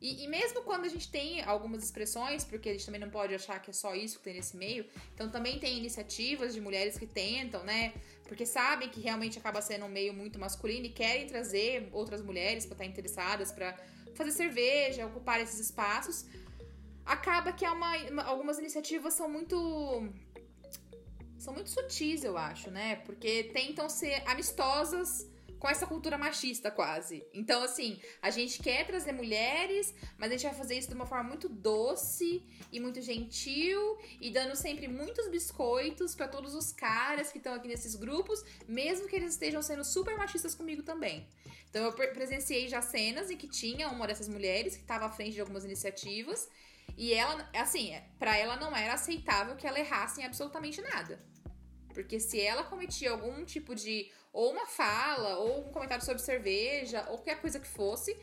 [0.00, 3.34] E, e, mesmo quando a gente tem algumas expressões, porque a gente também não pode
[3.34, 6.96] achar que é só isso que tem nesse meio, então também tem iniciativas de mulheres
[6.96, 7.92] que tentam, né?
[8.28, 12.64] Porque sabem que realmente acaba sendo um meio muito masculino e querem trazer outras mulheres
[12.64, 13.76] para estar interessadas, para
[14.18, 16.26] fazer cerveja, ocupar esses espaços.
[17.06, 19.56] Acaba que é uma, algumas iniciativas são muito
[21.38, 22.96] são muito sutis, eu acho, né?
[23.06, 25.26] Porque tentam ser amistosas
[25.58, 27.26] com essa cultura machista quase.
[27.32, 31.06] Então, assim, a gente quer trazer mulheres, mas a gente vai fazer isso de uma
[31.06, 37.32] forma muito doce e muito gentil e dando sempre muitos biscoitos para todos os caras
[37.32, 41.28] que estão aqui nesses grupos, mesmo que eles estejam sendo super machistas comigo também.
[41.68, 45.34] Então, eu presenciei já cenas em que tinha uma dessas mulheres que estava à frente
[45.34, 46.48] de algumas iniciativas
[46.96, 51.18] e ela, assim, para ela não era aceitável que ela errasse em absolutamente nada.
[51.98, 57.00] Porque se ela cometia algum tipo de ou uma fala, ou um comentário sobre cerveja,
[57.08, 58.16] ou qualquer coisa que fosse,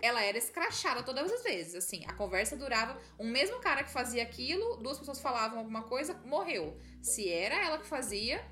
[0.00, 1.76] ela era escrachada todas as vezes.
[1.76, 3.00] Assim, a conversa durava.
[3.20, 6.76] Um mesmo cara que fazia aquilo, duas pessoas falavam alguma coisa, morreu.
[7.00, 8.44] Se era ela que fazia,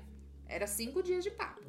[0.47, 1.61] era cinco dias de papo.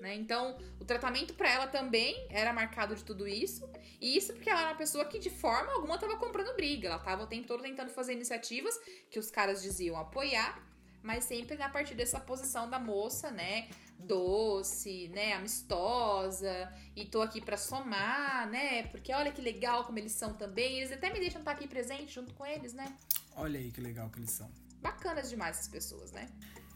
[0.00, 0.16] Né?
[0.16, 3.70] Então, o tratamento para ela também era marcado de tudo isso.
[4.00, 6.88] E isso porque ela era uma pessoa que, de forma alguma, estava comprando briga.
[6.88, 8.76] Ela estava o tempo todo tentando fazer iniciativas
[9.08, 10.67] que os caras diziam apoiar,
[11.02, 13.68] mas sempre a partir dessa posição da moça, né?
[13.98, 18.84] doce, né, amistosa, e tô aqui para somar, né?
[18.84, 20.78] Porque olha que legal como eles são também.
[20.78, 22.96] Eles até me deixam estar aqui presente junto com eles, né?
[23.34, 24.48] Olha aí que legal que eles são.
[24.80, 26.28] Bacanas demais essas pessoas, né?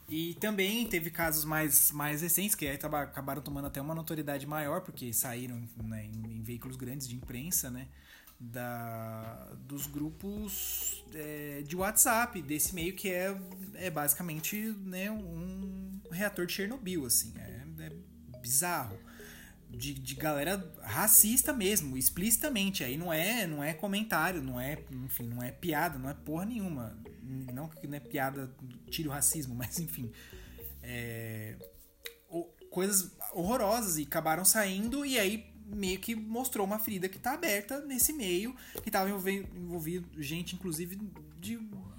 [0.09, 5.13] E também teve casos mais, mais recentes que acabaram tomando até uma notoriedade maior, porque
[5.13, 7.89] saíram né, em, em, veículos grandes de imprensa, né?
[8.45, 13.35] Da, dos grupos é, de WhatsApp, desse meio que é,
[13.75, 17.33] é basicamente né, um reator de Chernobyl, assim.
[17.39, 17.93] É, é
[18.41, 18.99] bizarro.
[19.71, 22.85] De, de galera racista mesmo, explicitamente.
[22.85, 26.45] Aí não é, não é comentário, não é, enfim, não é piada, não é porra
[26.45, 26.99] nenhuma.
[27.23, 28.55] Não que não é piada,
[28.91, 30.13] tire o racismo, mas enfim.
[30.83, 31.57] É,
[32.73, 37.81] coisas horrorosas e acabaram saindo e aí meio que mostrou uma ferida que tá aberta
[37.81, 40.97] nesse meio, que tava envolvendo, envolvido gente, inclusive,
[41.41, 41.57] de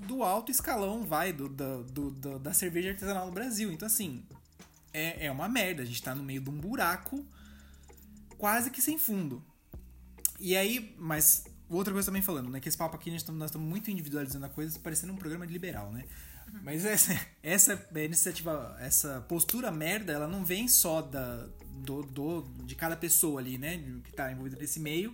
[0.08, 3.72] do alto escalão, vai, do, do, do, da cerveja artesanal no Brasil.
[3.72, 4.24] Então, assim,
[4.94, 5.82] é, é uma merda.
[5.82, 7.26] A gente tá no meio de um buraco
[8.38, 9.44] quase que sem fundo.
[10.40, 12.60] E aí, mas outra coisa também falando, né?
[12.60, 15.92] Que esse papo aqui nós estamos muito individualizando a coisa, parecendo um programa de liberal,
[15.92, 16.06] né?
[16.62, 22.76] Mas essa, essa iniciativa, essa postura merda, ela não vem só da, do, do, de
[22.76, 23.78] cada pessoa ali, né?
[24.04, 25.14] Que tá envolvida nesse meio.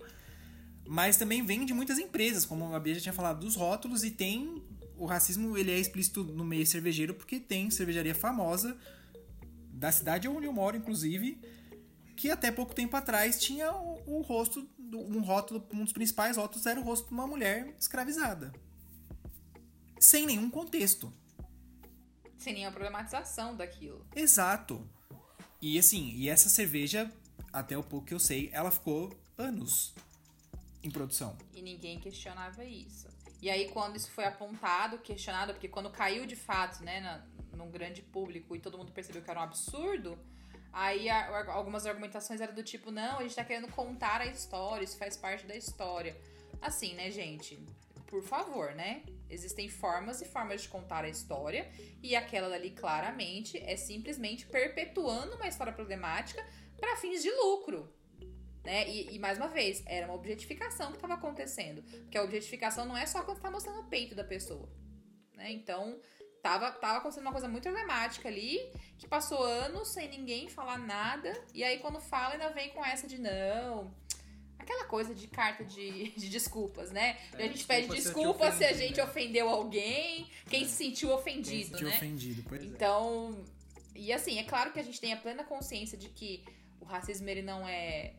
[0.86, 4.10] Mas também vem de muitas empresas, como a Bia já tinha falado, dos rótulos, e
[4.10, 4.62] tem
[5.00, 8.76] o racismo ele é explícito no meio cervejeiro porque tem cervejaria famosa
[9.72, 11.40] da cidade onde eu moro, inclusive,
[12.14, 16.36] que até pouco tempo atrás tinha o, o rosto, do, um rótulo, um dos principais
[16.36, 18.52] rótulos era o rosto de uma mulher escravizada.
[19.98, 21.10] Sem nenhum contexto.
[22.40, 24.04] Sem nenhuma problematização daquilo.
[24.16, 24.88] Exato.
[25.60, 27.12] E assim, e essa cerveja,
[27.52, 29.94] até o pouco que eu sei, ela ficou anos
[30.82, 31.36] em produção.
[31.54, 33.06] E ninguém questionava isso.
[33.42, 37.26] E aí, quando isso foi apontado, questionado, porque quando caiu de fato, né, na,
[37.56, 40.18] num grande público e todo mundo percebeu que era um absurdo,
[40.72, 44.82] aí a, algumas argumentações eram do tipo: não, a gente tá querendo contar a história,
[44.82, 46.18] isso faz parte da história.
[46.62, 47.62] Assim, né, gente?
[48.06, 49.02] Por favor, né?
[49.30, 51.70] Existem formas e formas de contar a história,
[52.02, 56.44] e aquela dali claramente é simplesmente perpetuando uma história problemática
[56.76, 57.92] para fins de lucro.
[58.64, 58.88] Né?
[58.88, 61.82] E, e, mais uma vez, era uma objetificação que estava acontecendo.
[61.82, 64.68] Porque a objetificação não é só quando está mostrando o peito da pessoa.
[65.34, 65.50] Né?
[65.52, 65.98] Então,
[66.42, 68.58] tava, tava acontecendo uma coisa muito problemática ali,
[68.98, 71.32] que passou anos sem ninguém falar nada.
[71.54, 73.94] E aí, quando fala, ainda vem com essa de não.
[74.60, 77.18] Aquela coisa de carta de, de desculpas, né?
[77.34, 79.04] É, a gente pede desculpa se a gente né?
[79.04, 80.66] ofendeu alguém, quem é.
[80.66, 81.96] se sentiu ofendido, se sentiu né?
[81.96, 82.64] ofendido, pois é.
[82.66, 83.36] Então,
[83.94, 83.98] é.
[83.98, 86.44] e assim, é claro que a gente tem a plena consciência de que
[86.80, 88.14] o racismo ele não é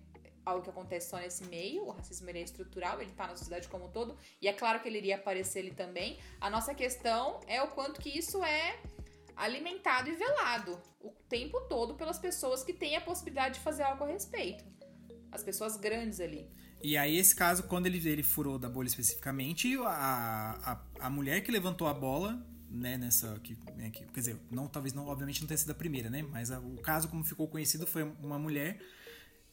[0.46, 3.68] algo que acontece só nesse meio, o racismo ele é estrutural, ele tá na sociedade
[3.68, 6.18] como um todo, e é claro que ele iria aparecer ali também.
[6.40, 8.80] A nossa questão é o quanto que isso é
[9.36, 14.04] alimentado e velado o tempo todo pelas pessoas que têm a possibilidade de fazer algo
[14.04, 14.64] a respeito.
[15.32, 16.48] As pessoas grandes ali.
[16.84, 20.58] E aí, esse caso, quando ele, ele furou da bolha especificamente, a,
[21.00, 23.40] a, a mulher que levantou a bola, né, nessa.
[23.40, 26.24] Que, né, que, quer dizer, não, talvez não, obviamente não tenha sido a primeira, né?
[26.24, 28.80] Mas a, o caso, como ficou conhecido, foi uma mulher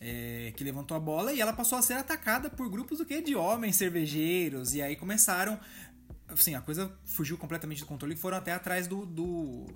[0.01, 3.21] é, que levantou a bola e ela passou a ser atacada por grupos do que
[3.21, 5.59] de homens cervejeiros e aí começaram
[6.29, 9.67] assim a coisa fugiu completamente do controle e foram até atrás do, do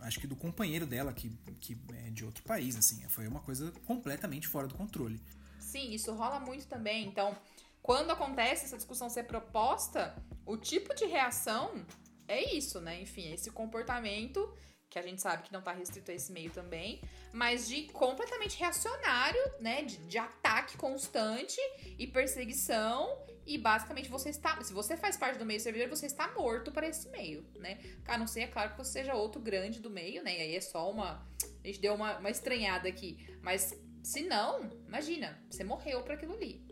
[0.00, 1.30] acho que do companheiro dela que,
[1.60, 5.20] que é de outro país assim foi uma coisa completamente fora do controle.
[5.58, 7.06] Sim isso rola muito também.
[7.06, 7.36] Então
[7.82, 11.84] quando acontece essa discussão ser proposta o tipo de reação
[12.26, 13.00] é isso né?
[13.02, 14.52] Enfim esse comportamento
[14.90, 17.00] que a gente sabe que não está restrito a esse meio também,
[17.32, 19.82] mas de completamente reacionário, né?
[19.82, 21.60] De, de, ataque constante
[21.98, 23.26] e perseguição.
[23.46, 24.62] E basicamente você está.
[24.62, 27.78] Se você faz parte do meio cervejeiro, você está morto para esse meio, né?
[28.06, 30.36] A não ser, é claro, que você seja outro grande do meio, né?
[30.36, 31.26] E aí é só uma.
[31.62, 33.26] A gente deu uma, uma estranhada aqui.
[33.42, 36.66] Mas se não, imagina, você morreu para aquilo ali.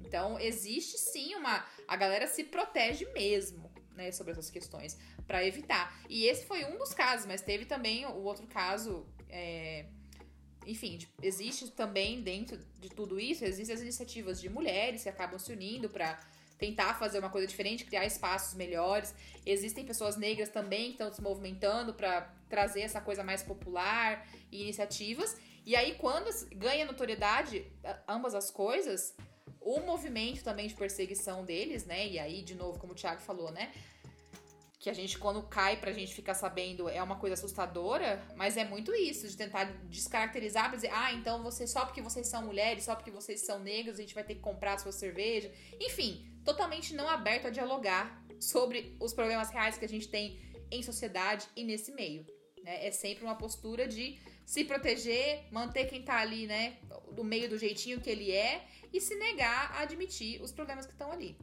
[0.00, 1.64] Então existe sim uma.
[1.86, 3.67] A galera se protege mesmo,
[3.98, 4.10] né?
[4.12, 6.00] Sobre essas questões para evitar.
[6.08, 9.04] E esse foi um dos casos, mas teve também o outro caso.
[9.28, 9.84] É,
[10.66, 15.50] enfim, existe também dentro de tudo isso, existem as iniciativas de mulheres que acabam se
[15.50, 16.20] unindo para
[16.58, 19.14] tentar fazer uma coisa diferente, criar espaços melhores.
[19.46, 24.62] Existem pessoas negras também que estão se movimentando para trazer essa coisa mais popular e
[24.62, 25.36] iniciativas.
[25.64, 27.64] E aí, quando ganha notoriedade
[28.06, 29.14] ambas as coisas,
[29.76, 32.06] o movimento também de perseguição deles, né?
[32.06, 33.70] E aí, de novo, como o Thiago falou, né?
[34.78, 38.64] que a gente, quando cai pra gente ficar sabendo, é uma coisa assustadora, mas é
[38.64, 42.84] muito isso, de tentar descaracterizar, pra dizer, ah, então você só porque vocês são mulheres,
[42.84, 45.52] só porque vocês são negros, a gente vai ter que comprar a sua cerveja.
[45.80, 50.82] Enfim, totalmente não aberto a dialogar sobre os problemas reais que a gente tem em
[50.82, 52.24] sociedade e nesse meio.
[52.62, 52.86] Né?
[52.86, 54.16] É sempre uma postura de
[54.48, 56.78] se proteger, manter quem tá ali, né,
[57.12, 60.92] do meio do jeitinho que ele é e se negar a admitir os problemas que
[60.92, 61.36] estão ali.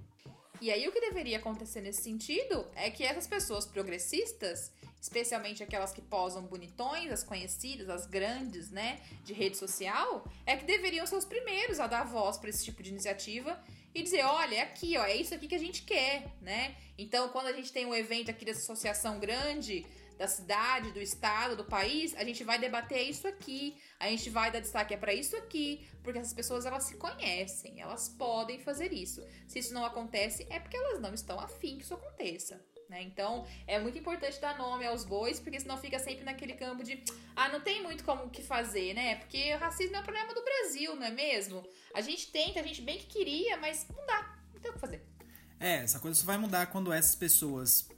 [0.60, 5.94] E aí o que deveria acontecer nesse sentido é que essas pessoas progressistas, especialmente aquelas
[5.94, 11.18] que posam bonitões, as conhecidas, as grandes, né, de rede social, é que deveriam ser
[11.18, 13.64] os primeiros a dar voz para esse tipo de iniciativa
[13.94, 16.76] e dizer, olha, é aqui, ó, é isso aqui que a gente quer, né?
[16.98, 19.86] Então, quando a gente tem um evento aqui dessa associação grande,
[20.18, 24.52] da cidade, do estado, do país, a gente vai debater isso aqui, a gente vai
[24.52, 28.94] dar destaque é para isso aqui, porque essas pessoas elas se conhecem, elas podem fazer
[28.94, 29.26] isso.
[29.48, 32.64] Se isso não acontece, é porque elas não estão afim que isso aconteça.
[32.90, 33.02] Né?
[33.02, 37.04] Então é muito importante dar nome aos bois, porque senão fica sempre naquele campo de
[37.36, 39.16] ah, não tem muito como que fazer, né?
[39.16, 41.68] Porque o racismo é um problema do Brasil, não é mesmo?
[41.96, 44.80] A gente tenta, a gente bem que queria, mas não dá, não tem o que
[44.80, 45.04] fazer.
[45.60, 47.90] É, essa coisa só vai mudar quando essas pessoas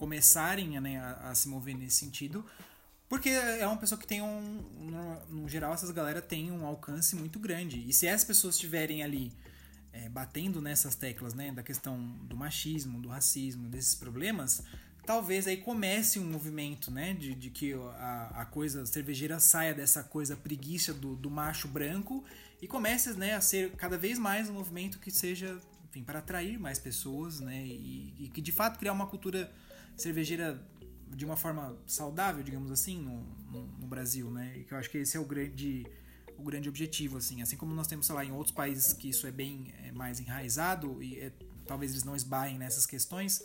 [0.00, 2.44] começarem né, a, a, se mover nesse sentido.
[3.06, 4.62] Porque é uma pessoa que tem um.
[4.78, 7.84] No, no, geral, essas galera tem um alcance muito grande.
[7.86, 9.30] E se as pessoas estiverem ali
[9.92, 14.62] é, batendo nessas teclas, né, da questão do machismo, do racismo, desses problemas,
[15.04, 20.02] talvez aí comece um movimento, né, de, de que a, a coisa cervejeira saia dessa
[20.02, 22.24] coisa preguiça do, do macho branco
[22.62, 26.60] e comece, né, a ser cada vez mais um movimento que seja, enfim, para atrair
[26.60, 29.52] mais pessoas, né, e, e que de fato criar uma cultura
[30.00, 30.60] cervejeira
[31.08, 34.64] de uma forma saudável, digamos assim, no, no, no Brasil, né?
[34.66, 35.86] Que eu acho que esse é o grande
[36.38, 37.42] o grande objetivo, assim.
[37.42, 40.18] Assim como nós temos, sei lá, em outros países que isso é bem é, mais
[40.20, 41.32] enraizado e é,
[41.66, 43.44] talvez eles não esbarrem nessas questões,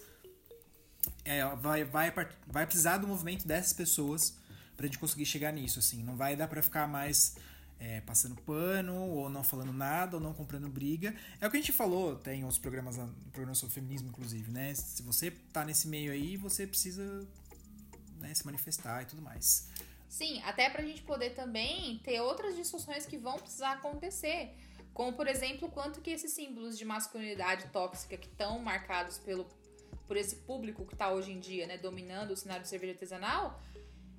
[1.24, 2.14] é, vai, vai,
[2.48, 4.38] vai precisar do movimento dessas pessoas
[4.78, 6.04] pra gente conseguir chegar nisso, assim.
[6.04, 7.36] Não vai dar para ficar mais
[7.80, 11.16] é, passando pano, ou não falando nada, ou não comprando briga.
[11.40, 12.98] É o que a gente falou, tem outros programas,
[13.32, 14.74] programas sobre feminismo, inclusive, né?
[14.74, 17.28] Se você tá nesse meio aí, você precisa
[18.20, 19.70] né, se manifestar e tudo mais.
[20.08, 24.56] Sim, até pra gente poder também ter outras discussões que vão precisar acontecer.
[24.94, 29.46] Como, por exemplo, quanto que esses símbolos de masculinidade tóxica que estão marcados pelo,
[30.08, 33.62] por esse público que está hoje em dia, né, dominando o cenário de cerveja artesanal,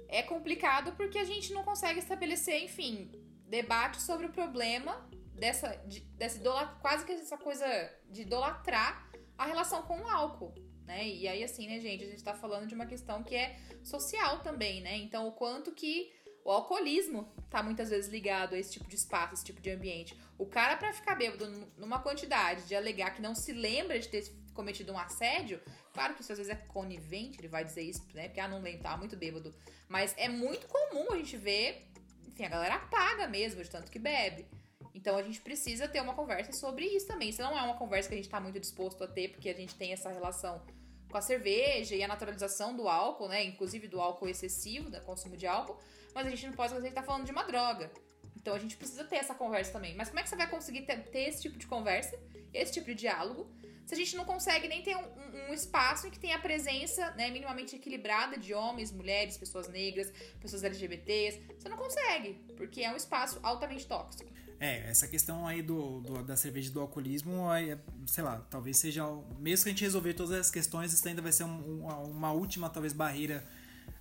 [0.07, 3.11] é complicado porque a gente não consegue estabelecer, enfim,
[3.47, 6.41] debate sobre o problema dessa, de, dessa
[6.81, 7.67] quase que essa coisa
[8.11, 11.07] de idolatrar a relação com o álcool, né?
[11.07, 14.41] E aí, assim, né, gente, a gente tá falando de uma questão que é social
[14.41, 14.97] também, né?
[14.97, 16.13] Então, o quanto que
[16.45, 20.17] o alcoolismo tá muitas vezes ligado a esse tipo de espaço, esse tipo de ambiente.
[20.39, 24.33] O cara, para ficar bêbado numa quantidade de alegar que não se lembra de ter
[24.55, 25.61] cometido um assédio,
[25.93, 28.29] claro que isso às vezes é conivente, ele vai dizer isso, né?
[28.29, 29.55] Porque, ah, não lembro, tá muito bêbado.
[29.89, 31.89] Mas é muito comum a gente ver
[32.37, 34.47] enfim, a galera paga mesmo de tanto que bebe.
[34.95, 37.31] Então a gente precisa ter uma conversa sobre isso também.
[37.31, 39.55] Isso não é uma conversa que a gente está muito disposto a ter, porque a
[39.55, 40.63] gente tem essa relação
[41.11, 43.43] com a cerveja e a naturalização do álcool, né?
[43.43, 45.79] Inclusive do álcool excessivo, do consumo de álcool.
[46.15, 47.91] Mas a gente não pode esquecer que tá falando de uma droga.
[48.37, 49.95] Então a gente precisa ter essa conversa também.
[49.95, 52.19] Mas como é que você vai conseguir ter, ter esse tipo de conversa,
[52.53, 53.51] esse tipo de diálogo,
[53.87, 57.09] se a gente não consegue nem ter um, um, espaço em que tenha a presença
[57.13, 61.41] né, minimamente equilibrada de homens, mulheres, pessoas negras, pessoas LGBTs.
[61.57, 64.29] Você não consegue, porque é um espaço altamente tóxico.
[64.59, 69.05] É, essa questão aí do, do da cerveja do alcoolismo, é, sei lá, talvez seja.
[69.39, 72.33] Mesmo que a gente resolver todas as questões, isso ainda vai ser um, uma, uma
[72.33, 73.47] última, talvez, barreira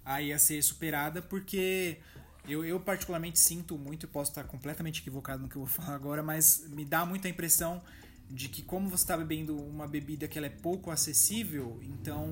[0.03, 1.97] aí a ser superada, porque
[2.47, 5.93] eu, eu particularmente sinto muito, e posso estar completamente equivocado no que eu vou falar
[5.93, 7.83] agora, mas me dá muita impressão
[8.29, 12.29] de que como você está bebendo uma bebida que ela é pouco acessível, então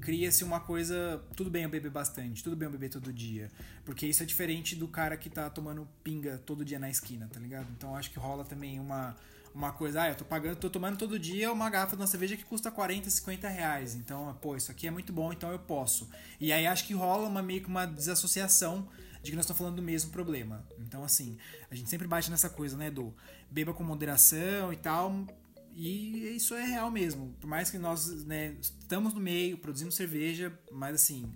[0.00, 3.50] cria-se uma coisa, tudo bem eu beber bastante, tudo bem eu beber todo dia,
[3.84, 7.38] porque isso é diferente do cara que tá tomando pinga todo dia na esquina, tá
[7.38, 7.68] ligado?
[7.76, 9.16] Então acho que rola também uma
[9.54, 12.36] uma coisa, ah, eu tô pagando, tô tomando todo dia uma garrafa de uma cerveja
[12.36, 13.94] que custa 40, 50 reais.
[13.94, 16.08] Então, pô, isso aqui é muito bom, então eu posso.
[16.40, 18.88] E aí acho que rola uma meio que uma desassociação
[19.22, 20.64] de que nós estamos falando do mesmo problema.
[20.78, 21.38] Então, assim,
[21.70, 23.14] a gente sempre bate nessa coisa, né, do
[23.52, 25.26] beba com moderação e tal.
[25.74, 27.34] E isso é real mesmo.
[27.40, 31.32] Por mais que nós né, estamos no meio, produzimos cerveja, mas assim,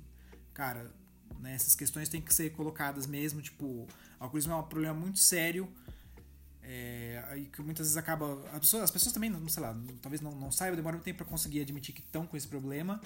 [0.53, 0.91] cara,
[1.41, 3.41] né, essas questões têm que ser colocadas mesmo.
[3.41, 3.87] Tipo,
[4.19, 5.69] alcoolismo é um problema muito sério.
[6.69, 8.43] É, que muitas vezes acaba.
[8.53, 11.27] As pessoas, as pessoas também, sei lá, talvez não, não saibam, demora um tempo para
[11.27, 13.01] conseguir admitir que estão com esse problema.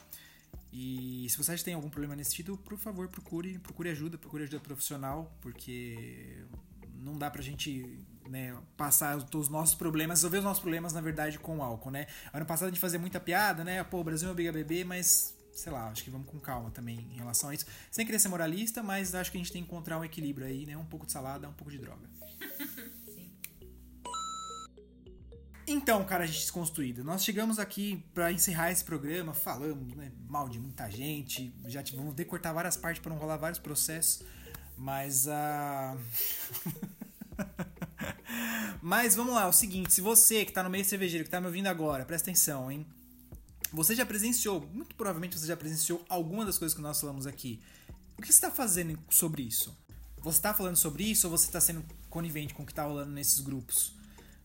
[0.72, 4.60] E se você tem algum problema nesse sentido, por favor, procure, procure ajuda, procure ajuda
[4.60, 6.42] profissional, porque
[6.94, 7.98] não dá pra gente
[8.30, 12.06] né, passar os nossos problemas, resolver os nossos problemas, na verdade, com o álcool, né?
[12.32, 13.82] Ano passado a gente fazia muita piada, né?
[13.82, 16.70] Pô, o Brasil é obriga a beber, mas sei lá, acho que vamos com calma
[16.70, 17.66] também em relação a isso.
[17.90, 20.64] Sem querer ser moralista, mas acho que a gente tem que encontrar um equilíbrio aí,
[20.64, 20.76] né?
[20.76, 22.08] Um pouco de salada, um pouco de droga.
[25.72, 30.58] Então, cara, gente desconstruída, nós chegamos aqui para encerrar esse programa, falamos né, mal de
[30.58, 34.20] muita gente, já vamos ter que cortar várias partes para não rolar vários processos,
[34.76, 35.96] mas a.
[35.96, 37.66] Uh...
[38.82, 41.40] mas vamos lá, é o seguinte, se você que tá no meio cervejeiro, que tá
[41.40, 42.86] me ouvindo agora, presta atenção, hein?
[43.72, 47.60] Você já presenciou, muito provavelmente você já presenciou alguma das coisas que nós falamos aqui.
[48.18, 49.76] O que você está fazendo sobre isso?
[50.22, 53.12] Você está falando sobre isso ou você está sendo conivente com o que está rolando
[53.12, 53.94] nesses grupos?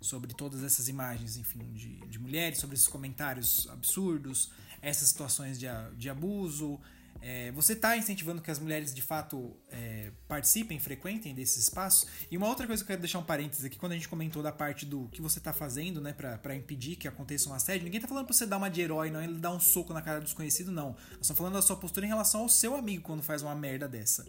[0.05, 5.65] sobre todas essas imagens, enfim, de, de mulheres, sobre esses comentários absurdos, essas situações de,
[5.97, 6.79] de abuso.
[7.21, 12.07] É, você está incentivando que as mulheres de fato é, participem, frequentem desses espaços?
[12.29, 14.43] E uma outra coisa que eu quero deixar um parênteses aqui, quando a gente comentou
[14.43, 17.97] da parte do que você está fazendo, né, para impedir que aconteça um assédio, ninguém
[17.97, 20.19] está falando para você dar uma de herói, não, ele dar um soco na cara
[20.19, 20.89] do desconhecido, não.
[20.89, 23.87] Nós estamos falando da sua postura em relação ao seu amigo quando faz uma merda
[23.87, 24.25] dessa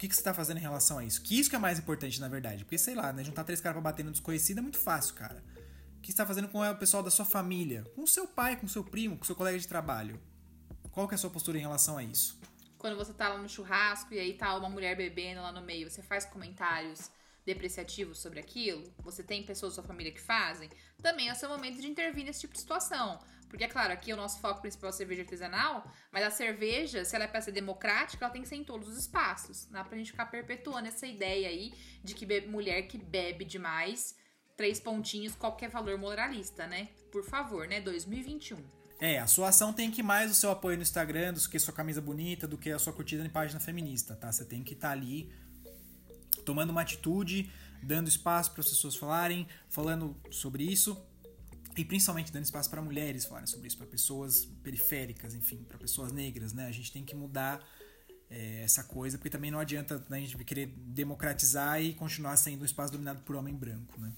[0.00, 1.20] que, que você tá fazendo em relação a isso?
[1.20, 2.64] Que isso que é mais importante, na verdade.
[2.64, 3.22] Porque, sei lá, né?
[3.22, 5.44] Juntar três caras pra bater no desconhecido é muito fácil, cara.
[5.98, 7.84] O que você tá fazendo com o pessoal da sua família?
[7.94, 10.18] Com o seu pai, com o seu primo, com o seu colega de trabalho?
[10.92, 12.38] Qual que é a sua postura em relação a isso?
[12.76, 15.88] Quando você tá lá no churrasco e aí tá uma mulher bebendo lá no meio,
[15.88, 17.10] você faz comentários
[17.44, 18.92] depreciativos sobre aquilo?
[18.98, 20.68] Você tem pessoas da sua família que fazem?
[21.00, 23.20] Também é o seu momento de intervir nesse tipo de situação.
[23.48, 27.04] Porque, é claro, aqui o nosso foco principal é a cerveja artesanal, mas a cerveja,
[27.04, 29.66] se ela é para ser democrática, ela tem que ser em todos os espaços.
[29.66, 31.72] Não dá pra gente ficar perpetuando essa ideia aí
[32.02, 34.16] de que mulher que bebe demais,
[34.56, 36.90] três pontinhos, qualquer valor moralista, né?
[37.10, 37.80] Por favor, né?
[37.80, 38.79] 2021.
[39.00, 41.72] É, a sua ação tem que mais o seu apoio no Instagram do que sua
[41.72, 44.30] camisa bonita, do que a sua curtida em página feminista, tá?
[44.30, 45.32] Você tem que estar tá ali
[46.44, 47.50] tomando uma atitude
[47.82, 51.00] dando espaço para as pessoas falarem, falando sobre isso.
[51.76, 56.12] E principalmente dando espaço para mulheres falarem sobre isso, para pessoas periféricas, enfim, para pessoas
[56.12, 56.66] negras, né?
[56.66, 57.64] A gente tem que mudar
[58.28, 62.62] é, essa coisa, porque também não adianta né, a gente querer democratizar e continuar sendo
[62.62, 64.12] um espaço dominado por homem branco, né?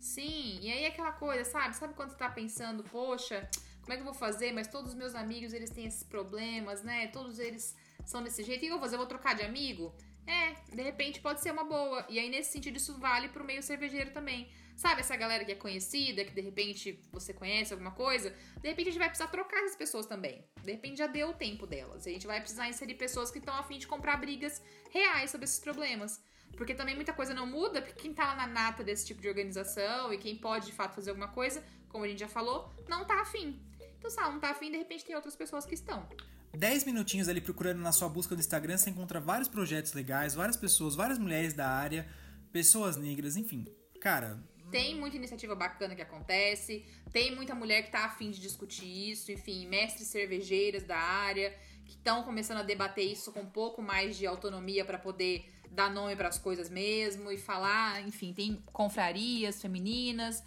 [0.00, 1.74] Sim, e aí é aquela coisa, sabe?
[1.76, 3.48] Sabe quando você tá pensando, poxa,
[3.86, 4.50] como é que eu vou fazer?
[4.50, 7.06] Mas todos os meus amigos, eles têm esses problemas, né?
[7.06, 8.58] Todos eles são desse jeito.
[8.58, 8.96] O que eu vou fazer?
[8.96, 9.94] Eu vou trocar de amigo?
[10.26, 12.04] É, de repente pode ser uma boa.
[12.08, 14.50] E aí, nesse sentido, isso vale pro meio cervejeiro também.
[14.74, 18.30] Sabe essa galera que é conhecida, que de repente você conhece alguma coisa?
[18.60, 20.44] De repente a gente vai precisar trocar essas pessoas também.
[20.64, 22.08] De repente já deu o tempo delas.
[22.08, 24.60] A gente vai precisar inserir pessoas que estão afim de comprar brigas
[24.90, 26.20] reais sobre esses problemas.
[26.56, 29.28] Porque também muita coisa não muda, porque quem tá lá na nata desse tipo de
[29.28, 33.04] organização e quem pode de fato fazer alguma coisa, como a gente já falou, não
[33.04, 33.60] tá afim.
[34.06, 36.08] Então, se ela não tá afim, de repente tem outras pessoas que estão.
[36.56, 40.56] 10 minutinhos ali procurando na sua busca do Instagram, você encontra vários projetos legais, várias
[40.56, 42.06] pessoas, várias mulheres da área,
[42.52, 43.66] pessoas negras, enfim.
[44.00, 44.38] Cara,
[44.70, 49.32] tem muita iniciativa bacana que acontece, tem muita mulher que tá afim de discutir isso,
[49.32, 51.52] enfim, mestres cervejeiras da área
[51.84, 55.90] que estão começando a debater isso com um pouco mais de autonomia para poder dar
[55.90, 60.44] nome para as coisas mesmo e falar, enfim, tem confrarias femininas,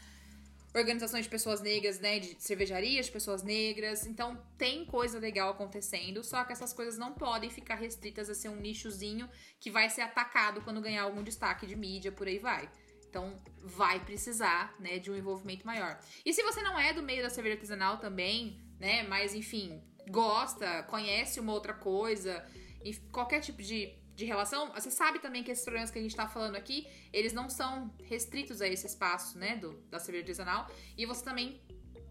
[0.74, 4.06] organizações de pessoas negras, né, de cervejarias de pessoas negras.
[4.06, 8.50] Então tem coisa legal acontecendo, só que essas coisas não podem ficar restritas a ser
[8.50, 12.70] um nichozinho que vai ser atacado quando ganhar algum destaque de mídia, por aí vai.
[13.10, 16.00] Então, vai precisar, né, de um envolvimento maior.
[16.24, 20.84] E se você não é do meio da cerveja artesanal também, né, mas enfim, gosta,
[20.84, 22.46] conhece uma outra coisa,
[22.84, 26.16] e qualquer tipo de, de relação, você sabe também que esses problemas que a gente
[26.16, 30.68] tá falando aqui, eles não são restritos a esse espaço, né, do, da cerveja artesanal,
[30.98, 31.62] e você também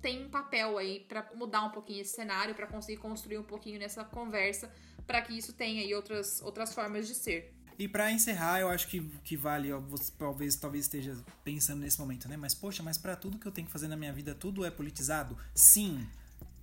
[0.01, 3.79] tem um papel aí para mudar um pouquinho esse cenário, para conseguir construir um pouquinho
[3.79, 4.73] nessa conversa,
[5.07, 7.55] para que isso tenha aí outras, outras formas de ser.
[7.79, 12.01] E para encerrar, eu acho que, que vale, ó, você talvez, talvez esteja pensando nesse
[12.01, 12.37] momento, né?
[12.37, 14.71] Mas poxa, mas para tudo que eu tenho que fazer na minha vida, tudo é
[14.71, 15.37] politizado?
[15.55, 16.05] Sim.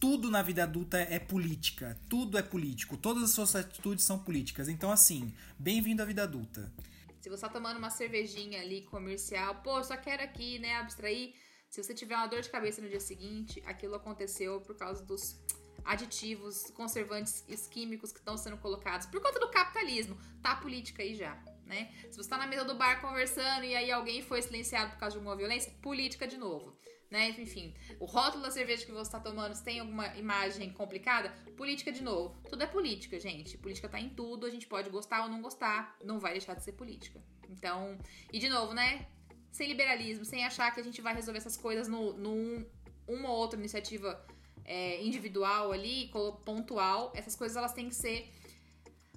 [0.08, 4.70] Tudo na vida adulta é política, tudo é político, todas as suas atitudes são políticas.
[4.70, 6.72] Então, assim, bem-vindo à vida adulta.
[7.20, 11.34] Se você tá tomando uma cervejinha ali comercial, pô, só quero aqui, né, abstrair.
[11.68, 15.42] Se você tiver uma dor de cabeça no dia seguinte, aquilo aconteceu por causa dos
[15.84, 20.16] aditivos, conservantes químicos que estão sendo colocados por conta do capitalismo.
[20.40, 21.36] Tá a política aí já,
[21.66, 21.92] né?
[22.12, 25.14] Se você tá na mesa do bar conversando e aí alguém foi silenciado por causa
[25.14, 26.78] de alguma violência, política de novo.
[27.16, 27.30] Né?
[27.30, 31.90] Enfim, o rótulo da cerveja que você está tomando, se tem alguma imagem complicada, política
[31.90, 32.36] de novo.
[32.50, 33.58] Tudo é política, gente.
[33.58, 36.64] Política tá em tudo, a gente pode gostar ou não gostar, não vai deixar de
[36.66, 37.24] ser política.
[37.50, 37.98] Então,
[38.34, 39.08] e de novo, né?
[39.50, 42.66] Sem liberalismo, sem achar que a gente vai resolver essas coisas no, no
[43.08, 44.22] uma ou outra iniciativa
[44.66, 46.12] é, individual ali,
[46.44, 48.30] pontual, essas coisas elas têm que ser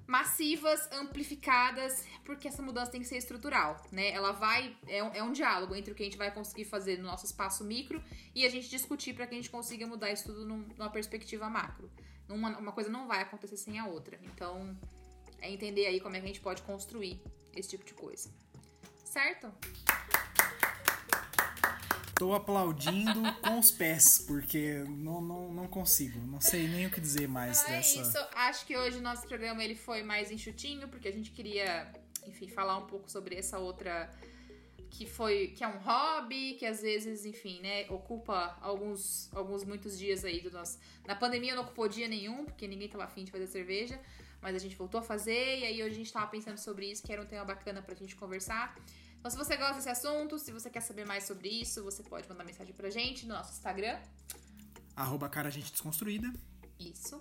[0.09, 4.11] massivas, amplificadas, porque essa mudança tem que ser estrutural, né?
[4.11, 6.96] Ela vai é um, é um diálogo entre o que a gente vai conseguir fazer
[6.96, 8.02] no nosso espaço micro
[8.34, 11.50] e a gente discutir para que a gente consiga mudar isso tudo num, numa perspectiva
[11.50, 11.90] macro.
[12.26, 14.18] Uma, uma coisa não vai acontecer sem a outra.
[14.22, 14.74] Então,
[15.42, 17.20] é entender aí como é que a gente pode construir
[17.54, 18.30] esse tipo de coisa.
[19.04, 19.52] Certo?
[22.19, 26.19] Tô aplaudindo com os pés, porque não, não, não consigo.
[26.27, 27.99] Não sei nem o que dizer mais então dessa.
[27.99, 28.19] É isso.
[28.35, 31.93] Acho que hoje o nosso programa ele foi mais enxutinho, porque a gente queria,
[32.27, 34.11] enfim, falar um pouco sobre essa outra
[34.91, 39.97] que foi que é um hobby, que às vezes, enfim, né, ocupa alguns alguns muitos
[39.97, 40.79] dias aí do nosso.
[41.07, 44.01] Na pandemia não ocupou dia nenhum, porque ninguém tava afim de fazer cerveja,
[44.43, 47.03] mas a gente voltou a fazer e aí hoje a gente tava pensando sobre isso,
[47.03, 48.77] que era um tema bacana pra gente conversar.
[49.19, 52.29] Então, se você gosta desse assunto, se você quer saber mais sobre isso, você pode
[52.29, 53.99] mandar mensagem pra gente no nosso Instagram.
[54.95, 56.33] Arroba cara gente desconstruída.
[56.79, 57.21] Isso.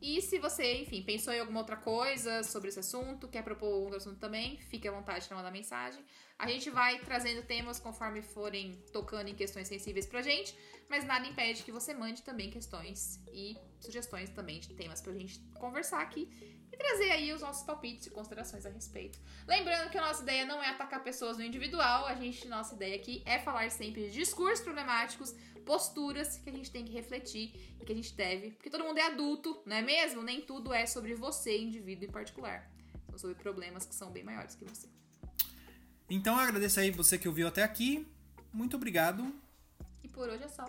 [0.00, 3.96] E se você, enfim, pensou em alguma outra coisa sobre esse assunto, quer propor outro
[3.96, 6.04] assunto também, fique à vontade de mandar mensagem.
[6.38, 10.54] A gente vai trazendo temas conforme forem tocando em questões sensíveis pra gente,
[10.90, 15.38] mas nada impede que você mande também questões e sugestões também de temas pra gente
[15.54, 16.28] conversar aqui
[16.74, 19.18] e trazer aí os nossos palpites e considerações a respeito.
[19.46, 22.96] Lembrando que a nossa ideia não é atacar pessoas no individual, a gente, nossa ideia
[22.96, 27.84] aqui é falar sempre de discursos problemáticos, posturas que a gente tem que refletir e
[27.84, 30.22] que a gente deve, porque todo mundo é adulto, não é mesmo?
[30.22, 32.68] Nem tudo é sobre você, indivíduo em particular.
[33.10, 34.88] São sobre problemas que são bem maiores que você.
[36.10, 38.06] Então eu agradeço aí você que ouviu até aqui.
[38.52, 39.32] Muito obrigado.
[40.02, 40.64] E por hoje é só.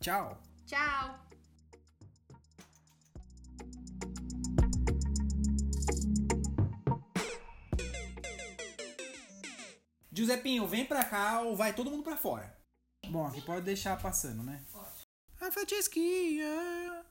[0.00, 0.42] Tchau.
[0.66, 1.31] Tchau.
[10.12, 12.54] Giuseppinho, vem pra cá ou vai todo mundo pra fora?
[13.08, 14.62] Bom, aqui pode deixar passando, né?
[14.70, 15.02] Pode.
[15.40, 17.04] A fatisquinha.